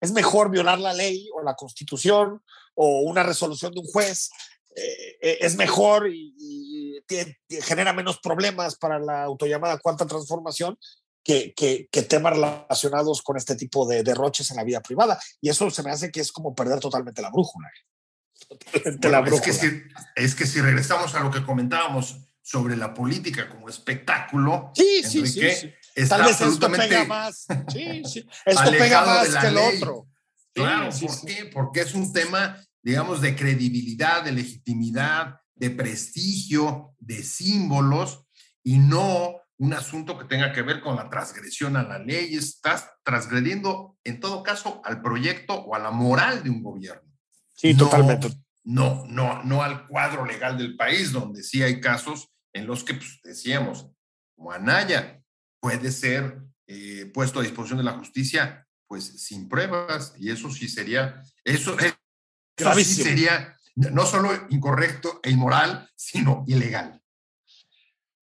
es 0.00 0.12
mejor 0.12 0.50
violar 0.50 0.78
la 0.78 0.92
ley 0.92 1.28
o 1.34 1.42
la 1.42 1.54
constitución 1.54 2.42
o 2.74 3.00
una 3.00 3.22
resolución 3.22 3.72
de 3.72 3.80
un 3.80 3.86
juez. 3.86 4.30
Eh, 4.74 5.38
es 5.40 5.56
mejor 5.56 6.08
y, 6.08 6.34
y, 6.38 6.98
y 7.48 7.62
genera 7.62 7.94
menos 7.94 8.18
problemas 8.18 8.76
para 8.76 8.98
la 8.98 9.24
autollamada 9.24 9.78
cuarta 9.78 10.06
transformación 10.06 10.78
que, 11.26 11.54
que, 11.54 11.88
que, 11.90 12.02
temas 12.02 12.34
relacionados 12.34 13.22
con 13.22 13.36
este 13.36 13.56
tipo 13.56 13.86
de 13.86 14.04
derroches 14.04 14.50
en 14.50 14.58
la 14.58 14.64
vida 14.64 14.80
privada. 14.80 15.18
Y 15.40 15.48
eso 15.48 15.68
se 15.70 15.82
me 15.82 15.90
hace 15.90 16.12
que 16.12 16.20
es 16.20 16.30
como 16.30 16.54
perder 16.54 16.78
totalmente 16.78 17.20
la 17.22 17.30
brújula. 17.30 17.68
Totalmente 18.48 19.08
bueno, 19.08 19.10
la 19.10 19.20
brújula. 19.22 19.50
Es, 19.50 19.58
que 19.58 19.68
si, 19.68 19.82
es 20.14 20.34
que 20.36 20.46
si 20.46 20.60
regresamos 20.60 21.14
a 21.14 21.20
lo 21.20 21.30
que 21.30 21.42
comentábamos 21.42 22.18
sobre 22.42 22.76
la 22.76 22.94
política 22.94 23.48
como 23.48 23.68
espectáculo, 23.68 24.70
sí, 24.76 25.02
sí, 25.02 25.18
Enrique, 25.18 25.54
sí, 25.54 25.68
sí. 25.68 25.74
Está 25.96 26.18
Tal 26.18 26.26
vez 26.26 26.40
esto 26.42 26.70
pega 26.70 27.04
más. 27.06 27.46
Sí, 27.72 28.02
sí. 28.04 28.28
Esto 28.44 28.70
pega 28.70 29.04
más 29.04 29.34
que 29.34 29.46
el 29.46 29.56
otro. 29.56 30.08
Claro, 30.52 30.92
sí, 30.92 31.06
¿por 31.06 31.24
qué? 31.24 31.50
Porque 31.52 31.80
es 31.80 31.94
un 31.94 32.12
tema, 32.12 32.62
digamos, 32.82 33.22
de 33.22 33.34
credibilidad, 33.34 34.22
de 34.22 34.32
legitimidad, 34.32 35.40
de 35.54 35.70
prestigio, 35.70 36.94
de 36.98 37.22
símbolos 37.22 38.26
y 38.62 38.78
no 38.78 39.36
un 39.58 39.72
asunto 39.72 40.18
que 40.18 40.26
tenga 40.26 40.52
que 40.52 40.60
ver 40.60 40.82
con 40.82 40.96
la 40.96 41.08
transgresión 41.08 41.78
a 41.78 41.82
la 41.82 41.98
ley, 41.98 42.34
estás 42.34 42.90
transgrediendo 43.02 43.96
en 44.04 44.20
todo 44.20 44.42
caso 44.42 44.82
al 44.84 45.00
proyecto 45.00 45.54
o 45.54 45.74
a 45.74 45.78
la 45.78 45.90
moral 45.90 46.42
de 46.42 46.50
un 46.50 46.62
gobierno. 46.62 47.10
Sí, 47.54 47.72
no, 47.72 47.84
totalmente. 47.84 48.28
No, 48.64 49.06
no, 49.06 49.42
no 49.44 49.62
al 49.62 49.86
cuadro 49.86 50.26
legal 50.26 50.58
del 50.58 50.76
país, 50.76 51.10
donde 51.12 51.42
sí 51.42 51.62
hay 51.62 51.80
casos 51.80 52.28
en 52.52 52.66
los 52.66 52.84
que 52.84 52.94
pues, 52.94 53.18
decíamos, 53.22 53.88
como 54.34 54.52
Anaya 54.52 55.22
puede 55.60 55.92
ser 55.92 56.38
eh, 56.66 57.10
puesto 57.12 57.40
a 57.40 57.42
disposición 57.42 57.78
de 57.78 57.84
la 57.84 57.98
justicia, 57.98 58.66
pues 58.86 59.04
sin 59.04 59.48
pruebas, 59.48 60.14
y 60.18 60.30
eso 60.30 60.50
sí 60.50 60.68
sería, 60.68 61.22
eso, 61.44 61.76
eso 61.78 62.74
sí 62.74 62.84
sería 62.84 63.56
no 63.74 64.06
solo 64.06 64.30
incorrecto 64.50 65.20
e 65.22 65.30
inmoral, 65.30 65.90
sino 65.94 66.44
ilegal. 66.46 67.00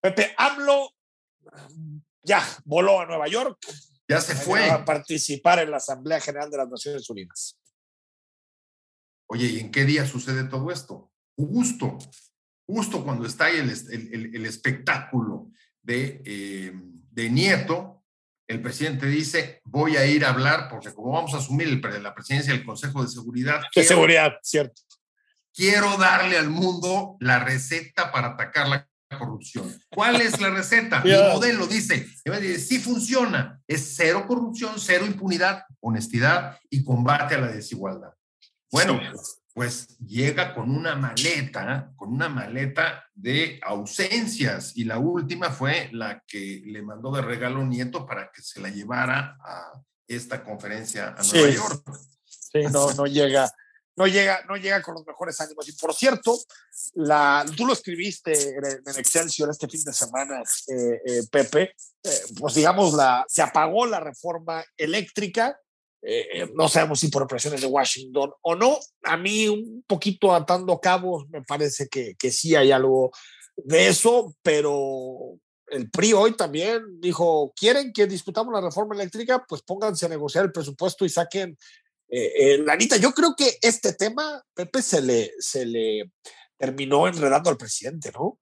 Pepe, 0.01 0.35
hablo 0.37 0.95
ya 2.29 2.47
voló 2.65 3.01
a 3.01 3.07
Nueva 3.07 3.27
York. 3.27 3.59
Ya 4.07 4.21
se 4.21 4.35
fue. 4.35 4.71
A 4.71 4.85
participar 4.85 5.59
en 5.61 5.71
la 5.71 5.79
Asamblea 5.79 6.21
General 6.21 6.51
de 6.51 6.59
las 6.59 6.69
Naciones 6.69 7.09
Unidas. 7.11 7.59
Oye, 9.27 9.47
¿y 9.47 9.61
en 9.61 9.71
qué 9.71 9.85
día 9.85 10.07
sucede 10.07 10.45
todo 10.45 10.71
esto? 10.71 11.13
Justo, 11.37 11.99
justo 12.67 13.05
cuando 13.05 13.27
está 13.27 13.47
ahí 13.47 13.57
el, 13.57 13.71
el, 13.71 14.37
el 14.37 14.47
espectáculo 14.47 15.51
de, 15.83 16.23
eh, 16.25 16.73
de, 17.19 17.31
Nieto, 17.31 18.05
el 18.47 18.63
presidente 18.63 19.07
dice, 19.07 19.61
voy 19.65 19.97
a 19.97 20.07
ir 20.07 20.25
a 20.25 20.31
hablar, 20.31 20.69
porque 20.71 20.93
como 20.95 21.13
vamos 21.13 21.35
a 21.35 21.39
asumir 21.39 21.83
la 21.85 22.15
presidencia 22.15 22.53
del 22.53 22.65
Consejo 22.65 23.03
de 23.03 23.09
Seguridad. 23.09 23.61
De 23.61 23.67
quiero, 23.73 23.89
seguridad, 23.89 24.33
cierto. 24.43 24.83
Quiero 25.53 25.97
darle 25.97 26.39
al 26.39 26.49
mundo 26.49 27.17
la 27.21 27.41
receta 27.41 28.13
para 28.13 28.29
atacar 28.29 28.69
la 28.69 28.89
corrupción. 29.19 29.75
¿Cuál 29.91 30.21
es 30.21 30.41
la 30.41 30.51
receta? 30.51 31.01
Mi 31.05 31.11
modelo 31.11 31.67
dice, 31.67 32.07
sí 32.59 32.79
funciona, 32.79 33.61
es 33.67 33.95
cero 33.97 34.25
corrupción, 34.27 34.75
cero 34.79 35.05
impunidad, 35.05 35.65
honestidad 35.81 36.59
y 36.71 36.85
combate 36.85 37.35
a 37.35 37.41
la 37.41 37.49
desigualdad. 37.49 38.15
Bueno, 38.71 39.01
pues 39.59 39.89
llega 39.99 40.55
con 40.55 40.71
una 40.71 40.95
maleta, 40.95 41.91
con 41.97 42.13
una 42.13 42.29
maleta 42.29 43.05
de 43.13 43.59
ausencias 43.65 44.77
y 44.77 44.85
la 44.85 45.01
última 45.01 45.51
fue 45.51 45.89
la 45.91 46.23
que 46.29 46.63
le 46.65 46.81
mandó 46.81 47.11
de 47.11 47.23
regalo 47.23 47.67
Nieto 47.67 48.07
para 48.07 48.31
que 48.31 48.41
se 48.41 48.61
la 48.61 48.69
llevara 48.69 49.37
a 49.43 49.73
esta 50.07 50.45
conferencia 50.45 51.09
a 51.09 51.23
Nueva 51.25 51.49
sí. 51.49 51.57
York. 51.57 52.01
Sí, 52.25 52.61
no, 52.71 52.93
no 52.93 53.07
llega 53.07 53.53
no 53.97 54.07
llega, 54.07 54.45
no 54.49 54.57
llega 54.57 54.81
con 54.81 54.95
los 54.95 55.05
mejores 55.05 55.41
ánimos. 55.41 55.69
Y 55.69 55.73
por 55.73 55.93
cierto, 55.93 56.39
la, 56.95 57.45
tú 57.57 57.67
lo 57.67 57.73
escribiste 57.73 58.31
en, 58.51 58.65
en 58.65 58.97
Excelsior 58.97 59.51
este 59.51 59.67
fin 59.67 59.83
de 59.83 59.93
semana, 59.93 60.41
eh, 60.69 61.01
eh, 61.05 61.23
Pepe, 61.29 61.75
eh, 62.05 62.21
pues 62.39 62.55
digamos, 62.55 62.95
la, 62.95 63.25
se 63.27 63.43
apagó 63.43 63.87
la 63.87 63.99
reforma 63.99 64.65
eléctrica. 64.77 65.59
Eh, 66.03 66.49
no 66.55 66.69
sabemos 66.69 67.01
si 67.01 67.09
por 67.09 67.27
presiones 67.27 67.61
de 67.61 67.67
Washington 67.67 68.33
o 68.43 68.55
no. 68.55 68.79
A 69.03 69.17
mí, 69.17 69.49
un 69.49 69.85
poquito 69.87 70.35
atando 70.35 70.81
cabos, 70.81 71.29
me 71.29 71.43
parece 71.43 71.89
que, 71.89 72.15
que 72.17 72.31
sí 72.31 72.55
hay 72.55 72.71
algo 72.73 73.11
de 73.57 73.89
eso, 73.89 74.35
pero 74.43 75.39
el 75.67 75.91
PRI 75.91 76.13
hoy 76.13 76.37
también 76.37 77.01
dijo, 77.01 77.53
¿quieren 77.57 77.93
que 77.93 78.07
discutamos 78.07 78.53
la 78.55 78.61
reforma 78.61 78.95
eléctrica? 78.95 79.45
Pues 79.47 79.63
pónganse 79.63 80.07
a 80.07 80.09
negociar 80.09 80.45
el 80.45 80.53
presupuesto 80.53 81.05
y 81.05 81.09
saquen 81.09 81.59
eh, 82.11 82.55
eh, 82.55 82.59
Lanita, 82.59 82.97
yo 82.97 83.13
creo 83.13 83.35
que 83.37 83.59
este 83.61 83.93
tema, 83.93 84.43
Pepe, 84.55 84.81
se 84.81 85.03
le, 85.03 85.33
se 85.39 85.67
le 85.67 86.13
terminó 86.57 87.07
enredando 87.07 87.51
al 87.51 87.59
presidente, 87.59 88.11
¿no? 88.13 88.39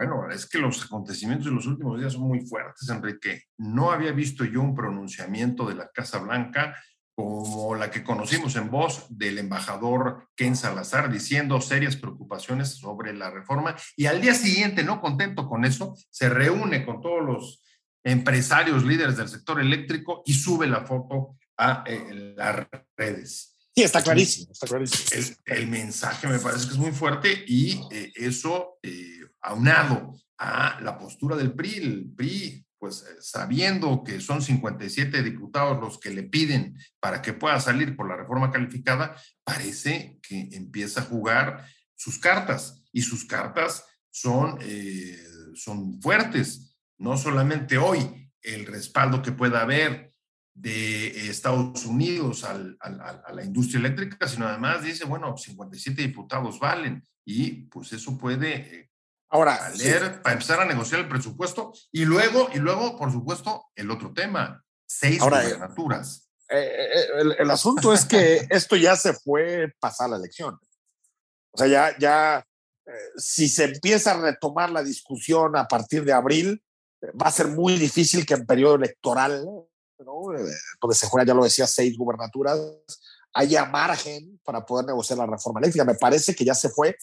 Bueno, 0.00 0.30
es 0.30 0.46
que 0.46 0.56
los 0.56 0.82
acontecimientos 0.82 1.44
de 1.44 1.52
los 1.52 1.66
últimos 1.66 2.00
días 2.00 2.14
son 2.14 2.22
muy 2.22 2.40
fuertes, 2.40 2.88
Enrique. 2.88 3.42
No 3.58 3.90
había 3.90 4.12
visto 4.12 4.46
yo 4.46 4.62
un 4.62 4.74
pronunciamiento 4.74 5.68
de 5.68 5.74
la 5.74 5.90
Casa 5.90 6.20
Blanca 6.20 6.74
como 7.14 7.74
la 7.74 7.90
que 7.90 8.02
conocimos 8.02 8.56
en 8.56 8.70
voz 8.70 9.04
del 9.10 9.36
embajador 9.36 10.30
Ken 10.34 10.56
Salazar 10.56 11.12
diciendo 11.12 11.60
serias 11.60 11.96
preocupaciones 11.96 12.76
sobre 12.76 13.12
la 13.12 13.30
reforma 13.30 13.76
y 13.94 14.06
al 14.06 14.22
día 14.22 14.32
siguiente, 14.32 14.84
no 14.84 15.02
contento 15.02 15.46
con 15.46 15.66
eso, 15.66 15.94
se 16.08 16.30
reúne 16.30 16.86
con 16.86 17.02
todos 17.02 17.22
los 17.22 17.62
empresarios 18.02 18.82
líderes 18.86 19.18
del 19.18 19.28
sector 19.28 19.60
eléctrico 19.60 20.22
y 20.24 20.32
sube 20.32 20.66
la 20.66 20.86
foto 20.86 21.36
a 21.58 21.84
eh, 21.86 22.34
las 22.38 22.66
redes. 22.96 23.54
Sí, 23.74 23.82
está 23.82 24.02
clarísimo, 24.02 24.52
está 24.52 24.66
clarísimo. 24.66 25.36
El, 25.44 25.58
el, 25.58 25.66
mensaje 25.66 26.26
me 26.26 26.38
parece 26.38 26.68
que 26.68 26.72
es 26.72 26.78
muy 26.78 26.92
fuerte 26.92 27.44
y 27.46 27.82
eh, 27.90 28.10
eso 28.16 28.78
eh, 28.82 29.20
aunado 29.42 30.14
a 30.38 30.80
la 30.80 30.98
postura 30.98 31.36
del 31.36 31.52
PRI, 31.52 31.74
el 31.76 32.12
PRI, 32.16 32.66
pues 32.78 33.04
sabiendo 33.20 34.02
que 34.02 34.20
son 34.20 34.40
57 34.40 35.22
diputados 35.22 35.78
los 35.80 35.98
que 35.98 36.10
le 36.10 36.22
piden 36.22 36.78
para 36.98 37.20
que 37.20 37.34
pueda 37.34 37.60
salir 37.60 37.94
por 37.94 38.08
la 38.08 38.16
reforma 38.16 38.50
calificada, 38.50 39.14
parece 39.44 40.18
que 40.22 40.48
empieza 40.52 41.00
a 41.00 41.04
jugar 41.04 41.66
sus 41.94 42.18
cartas. 42.18 42.82
Y 42.92 43.02
sus 43.02 43.26
cartas 43.26 43.84
son, 44.10 44.58
son 45.54 46.00
fuertes, 46.00 46.76
no 46.98 47.16
solamente 47.16 47.76
hoy, 47.76 48.30
el 48.42 48.66
respaldo 48.66 49.22
que 49.22 49.32
pueda 49.32 49.60
haber 49.60 50.10
de 50.54 51.30
Estados 51.30 51.86
Unidos 51.86 52.44
a 52.44 53.32
la 53.32 53.44
industria 53.44 53.80
eléctrica, 53.80 54.28
sino 54.28 54.46
además 54.46 54.82
dice, 54.82 55.04
bueno, 55.04 55.36
57 55.36 56.02
diputados 56.02 56.58
valen. 56.58 57.02
Y 57.24 57.66
pues 57.66 57.92
eso 57.92 58.18
puede 58.18 58.56
eh, 58.56 58.89
Ahora, 59.30 59.58
valer 59.58 60.02
sí. 60.02 60.18
para 60.22 60.32
empezar 60.32 60.60
a 60.60 60.64
negociar 60.64 61.00
el 61.00 61.08
presupuesto 61.08 61.72
y 61.92 62.04
luego, 62.04 62.48
y 62.52 62.58
luego, 62.58 62.96
por 62.96 63.12
supuesto, 63.12 63.66
el 63.76 63.90
otro 63.90 64.12
tema, 64.12 64.64
seis 64.86 65.20
Ahora, 65.20 65.42
gubernaturas. 65.42 66.28
Eh, 66.48 67.06
el, 67.20 67.36
el, 67.38 67.50
asunto 67.50 67.92
es 67.92 68.04
que 68.04 68.46
esto 68.50 68.74
ya 68.74 68.96
se 68.96 69.14
fue 69.14 69.72
pasar 69.78 70.10
la 70.10 70.16
elección. 70.16 70.58
O 71.52 71.58
sea, 71.58 71.68
ya, 71.68 71.96
ya 71.98 72.44
eh, 72.86 72.92
si 73.16 73.48
se 73.48 73.64
empieza 73.64 74.12
a 74.12 74.20
retomar 74.20 74.70
la 74.70 74.82
discusión 74.82 75.56
a 75.56 75.68
partir 75.68 76.04
de 76.04 76.12
abril, 76.12 76.62
va 77.20 77.26
a 77.26 77.32
ser 77.32 77.48
muy 77.48 77.76
difícil 77.76 78.26
que 78.26 78.34
en 78.34 78.46
periodo 78.46 78.74
electoral 78.74 79.44
¿no? 79.44 80.34
Eh, 80.34 80.52
donde 80.80 80.96
se 80.96 81.06
juega, 81.06 81.26
ya 81.26 81.34
lo 81.34 81.44
decía, 81.44 81.66
seis 81.66 81.96
gubernaturas, 81.96 82.58
haya 83.32 83.64
margen 83.66 84.40
para 84.44 84.64
poder 84.64 84.86
negociar 84.86 85.18
la 85.18 85.26
reforma 85.26 85.60
eléctrica. 85.60 85.84
Me 85.84 85.94
parece 85.94 86.34
que 86.34 86.44
ya 86.44 86.54
se 86.54 86.70
fue 86.70 86.96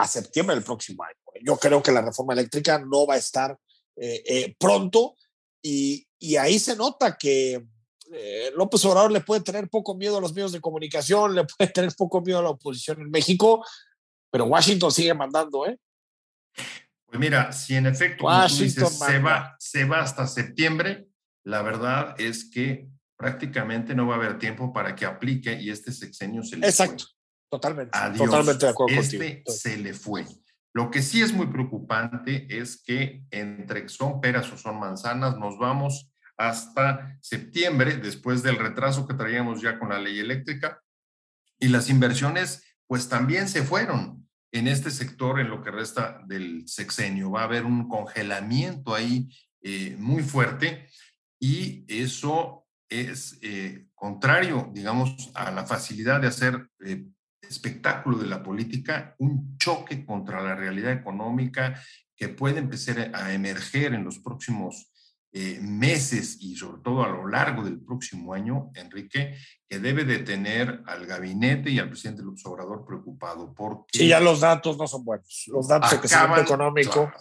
a 0.00 0.06
septiembre 0.06 0.54
del 0.56 0.64
próximo 0.64 1.04
año. 1.04 1.14
Yo 1.44 1.56
creo 1.56 1.82
que 1.82 1.92
la 1.92 2.00
reforma 2.00 2.32
eléctrica 2.32 2.78
no 2.78 3.06
va 3.06 3.14
a 3.14 3.18
estar 3.18 3.56
eh, 3.96 4.22
eh, 4.26 4.56
pronto 4.58 5.14
y, 5.62 6.06
y, 6.18 6.36
ahí 6.36 6.58
se 6.58 6.74
nota 6.74 7.18
que 7.18 7.62
eh, 8.12 8.50
López 8.56 8.82
Obrador 8.86 9.12
le 9.12 9.20
puede 9.20 9.42
tener 9.42 9.68
poco 9.68 9.94
miedo 9.94 10.16
a 10.16 10.20
los 10.20 10.32
medios 10.32 10.52
de 10.52 10.60
comunicación, 10.60 11.34
le 11.34 11.44
puede 11.44 11.70
tener 11.70 11.92
poco 11.96 12.22
miedo 12.22 12.38
a 12.38 12.42
la 12.42 12.50
oposición 12.50 13.02
en 13.02 13.10
México, 13.10 13.64
pero 14.30 14.46
Washington 14.46 14.90
sigue 14.90 15.12
mandando, 15.12 15.66
¿eh? 15.66 15.78
Pues 17.06 17.18
mira, 17.18 17.52
si 17.52 17.74
en 17.74 17.86
efecto 17.86 18.26
dices, 18.46 18.98
se, 18.98 19.18
va, 19.18 19.56
se 19.58 19.84
va 19.84 20.00
hasta 20.00 20.26
septiembre, 20.26 21.08
la 21.44 21.60
verdad 21.62 22.14
es 22.18 22.48
que 22.48 22.88
prácticamente 23.16 23.94
no 23.94 24.06
va 24.06 24.14
a 24.14 24.18
haber 24.18 24.38
tiempo 24.38 24.72
para 24.72 24.94
que 24.94 25.04
aplique 25.04 25.60
y 25.60 25.70
este 25.70 25.92
sexenio 25.92 26.42
se 26.42 26.56
le 26.56 26.68
Exacto, 26.68 27.04
totalmente. 27.50 27.98
Totalmente 28.16 28.66
de 28.66 28.70
acuerdo 28.70 29.00
este 29.00 29.42
se 29.46 29.76
le 29.76 29.92
fue. 29.94 30.26
Lo 30.72 30.90
que 30.90 31.02
sí 31.02 31.20
es 31.20 31.32
muy 31.32 31.48
preocupante 31.48 32.46
es 32.48 32.80
que 32.80 33.24
entre 33.30 33.88
son 33.88 34.20
peras 34.20 34.52
o 34.52 34.56
son 34.56 34.78
manzanas, 34.78 35.36
nos 35.36 35.58
vamos 35.58 36.12
hasta 36.36 37.18
septiembre, 37.20 37.96
después 37.96 38.42
del 38.42 38.56
retraso 38.56 39.06
que 39.06 39.14
traíamos 39.14 39.60
ya 39.60 39.78
con 39.78 39.90
la 39.90 39.98
ley 39.98 40.20
eléctrica, 40.20 40.80
y 41.58 41.68
las 41.68 41.90
inversiones 41.90 42.64
pues 42.86 43.08
también 43.08 43.48
se 43.48 43.62
fueron 43.62 44.28
en 44.52 44.66
este 44.66 44.90
sector 44.90 45.38
en 45.38 45.50
lo 45.50 45.62
que 45.62 45.70
resta 45.70 46.20
del 46.26 46.66
sexenio. 46.66 47.30
Va 47.30 47.42
a 47.42 47.44
haber 47.44 47.64
un 47.64 47.88
congelamiento 47.88 48.94
ahí 48.94 49.28
eh, 49.62 49.94
muy 49.98 50.22
fuerte 50.22 50.88
y 51.38 51.84
eso 51.86 52.66
es 52.88 53.38
eh, 53.42 53.86
contrario, 53.94 54.70
digamos, 54.72 55.30
a 55.34 55.50
la 55.50 55.66
facilidad 55.66 56.20
de 56.20 56.26
hacer 56.26 56.68
eh, 56.84 57.04
espectáculo 57.50 58.18
de 58.18 58.26
la 58.26 58.42
política, 58.42 59.14
un 59.18 59.56
choque 59.58 60.04
contra 60.06 60.40
la 60.40 60.54
realidad 60.54 60.92
económica 60.92 61.80
que 62.16 62.28
puede 62.28 62.58
empezar 62.58 63.10
a 63.14 63.32
emerger 63.32 63.94
en 63.94 64.04
los 64.04 64.18
próximos 64.18 64.90
meses 65.32 66.38
y 66.40 66.56
sobre 66.56 66.82
todo 66.82 67.04
a 67.04 67.08
lo 67.08 67.28
largo 67.28 67.62
del 67.62 67.80
próximo 67.80 68.34
año, 68.34 68.70
Enrique, 68.74 69.36
que 69.68 69.78
debe 69.78 70.04
de 70.04 70.18
tener 70.18 70.82
al 70.86 71.06
gabinete 71.06 71.70
y 71.70 71.78
al 71.78 71.88
presidente 71.88 72.22
López 72.22 72.44
Obrador 72.46 72.84
preocupado 72.84 73.54
porque... 73.54 73.98
Sí, 73.98 74.08
ya 74.08 74.18
los 74.18 74.40
datos 74.40 74.76
no 74.76 74.88
son 74.88 75.04
buenos. 75.04 75.44
Los 75.46 75.68
datos 75.68 75.90
de 75.90 75.98
crecimiento 76.00 76.40
económico... 76.40 77.12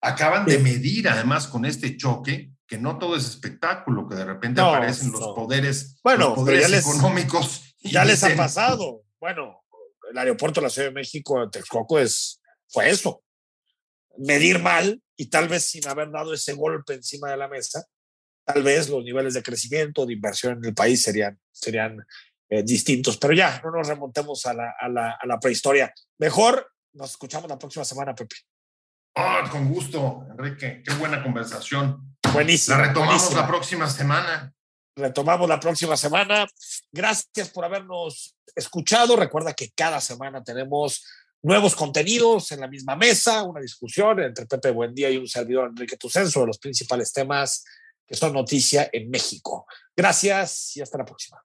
Acaban 0.00 0.46
de 0.46 0.58
medir 0.58 1.08
además 1.08 1.48
con 1.48 1.64
este 1.64 1.96
choque 1.96 2.52
que 2.68 2.78
no 2.78 2.98
todo 2.98 3.16
es 3.16 3.24
espectáculo, 3.24 4.06
que 4.06 4.14
de 4.14 4.24
repente 4.24 4.60
aparecen 4.60 5.10
los 5.10 5.34
poderes, 5.34 5.98
bueno, 6.04 6.26
los 6.28 6.34
poderes 6.34 6.70
les, 6.70 6.86
económicos. 6.86 7.74
Ya 7.82 8.04
les 8.04 8.22
ha 8.22 8.36
pasado. 8.36 9.02
Bueno, 9.20 9.64
el 10.10 10.18
aeropuerto 10.18 10.60
de 10.60 10.66
la 10.66 10.70
Ciudad 10.70 10.88
de 10.88 10.94
México, 10.94 11.48
Texcoco, 11.50 11.98
es, 11.98 12.40
fue 12.68 12.88
eso. 12.90 13.22
Medir 14.16 14.60
mal 14.60 15.02
y 15.16 15.26
tal 15.26 15.48
vez 15.48 15.64
sin 15.64 15.86
haber 15.88 16.10
dado 16.10 16.32
ese 16.34 16.52
golpe 16.54 16.94
encima 16.94 17.30
de 17.30 17.36
la 17.36 17.48
mesa, 17.48 17.84
tal 18.44 18.62
vez 18.62 18.88
los 18.88 19.04
niveles 19.04 19.34
de 19.34 19.42
crecimiento, 19.42 20.06
de 20.06 20.14
inversión 20.14 20.58
en 20.58 20.64
el 20.64 20.74
país 20.74 21.02
serían, 21.02 21.38
serían 21.50 22.04
eh, 22.48 22.62
distintos. 22.62 23.16
Pero 23.16 23.34
ya, 23.34 23.60
no 23.62 23.70
nos 23.70 23.88
remontemos 23.88 24.46
a 24.46 24.54
la, 24.54 24.74
a, 24.78 24.88
la, 24.88 25.18
a 25.20 25.26
la, 25.26 25.38
prehistoria. 25.38 25.92
Mejor 26.18 26.72
nos 26.92 27.10
escuchamos 27.10 27.48
la 27.48 27.58
próxima 27.58 27.84
semana, 27.84 28.14
Pepe. 28.14 28.36
Oh, 29.14 29.50
con 29.50 29.68
gusto, 29.68 30.24
Enrique. 30.30 30.82
Qué 30.84 30.94
buena 30.94 31.22
conversación. 31.22 32.16
Buenísimo. 32.32 32.76
La 32.76 32.84
retomamos 32.84 33.14
buenísimo. 33.14 33.40
la 33.40 33.48
próxima 33.48 33.90
semana. 33.90 34.54
Retomamos 34.96 35.48
la 35.48 35.60
próxima 35.60 35.96
semana. 35.96 36.46
Gracias 36.92 37.50
por 37.50 37.64
habernos 37.64 38.37
escuchado. 38.58 39.16
Recuerda 39.16 39.54
que 39.54 39.70
cada 39.70 40.00
semana 40.00 40.42
tenemos 40.42 41.04
nuevos 41.42 41.74
contenidos 41.74 42.52
en 42.52 42.60
la 42.60 42.68
misma 42.68 42.96
mesa, 42.96 43.42
una 43.44 43.60
discusión 43.60 44.20
entre 44.20 44.46
Pepe 44.46 44.70
Buendía 44.70 45.10
y 45.10 45.16
un 45.16 45.28
servidor 45.28 45.70
Enrique 45.70 45.96
Tucen 45.96 46.30
sobre 46.30 46.48
los 46.48 46.58
principales 46.58 47.12
temas 47.12 47.64
que 48.06 48.16
son 48.16 48.32
noticia 48.32 48.88
en 48.92 49.10
México. 49.10 49.66
Gracias 49.96 50.76
y 50.76 50.80
hasta 50.80 50.98
la 50.98 51.04
próxima. 51.04 51.42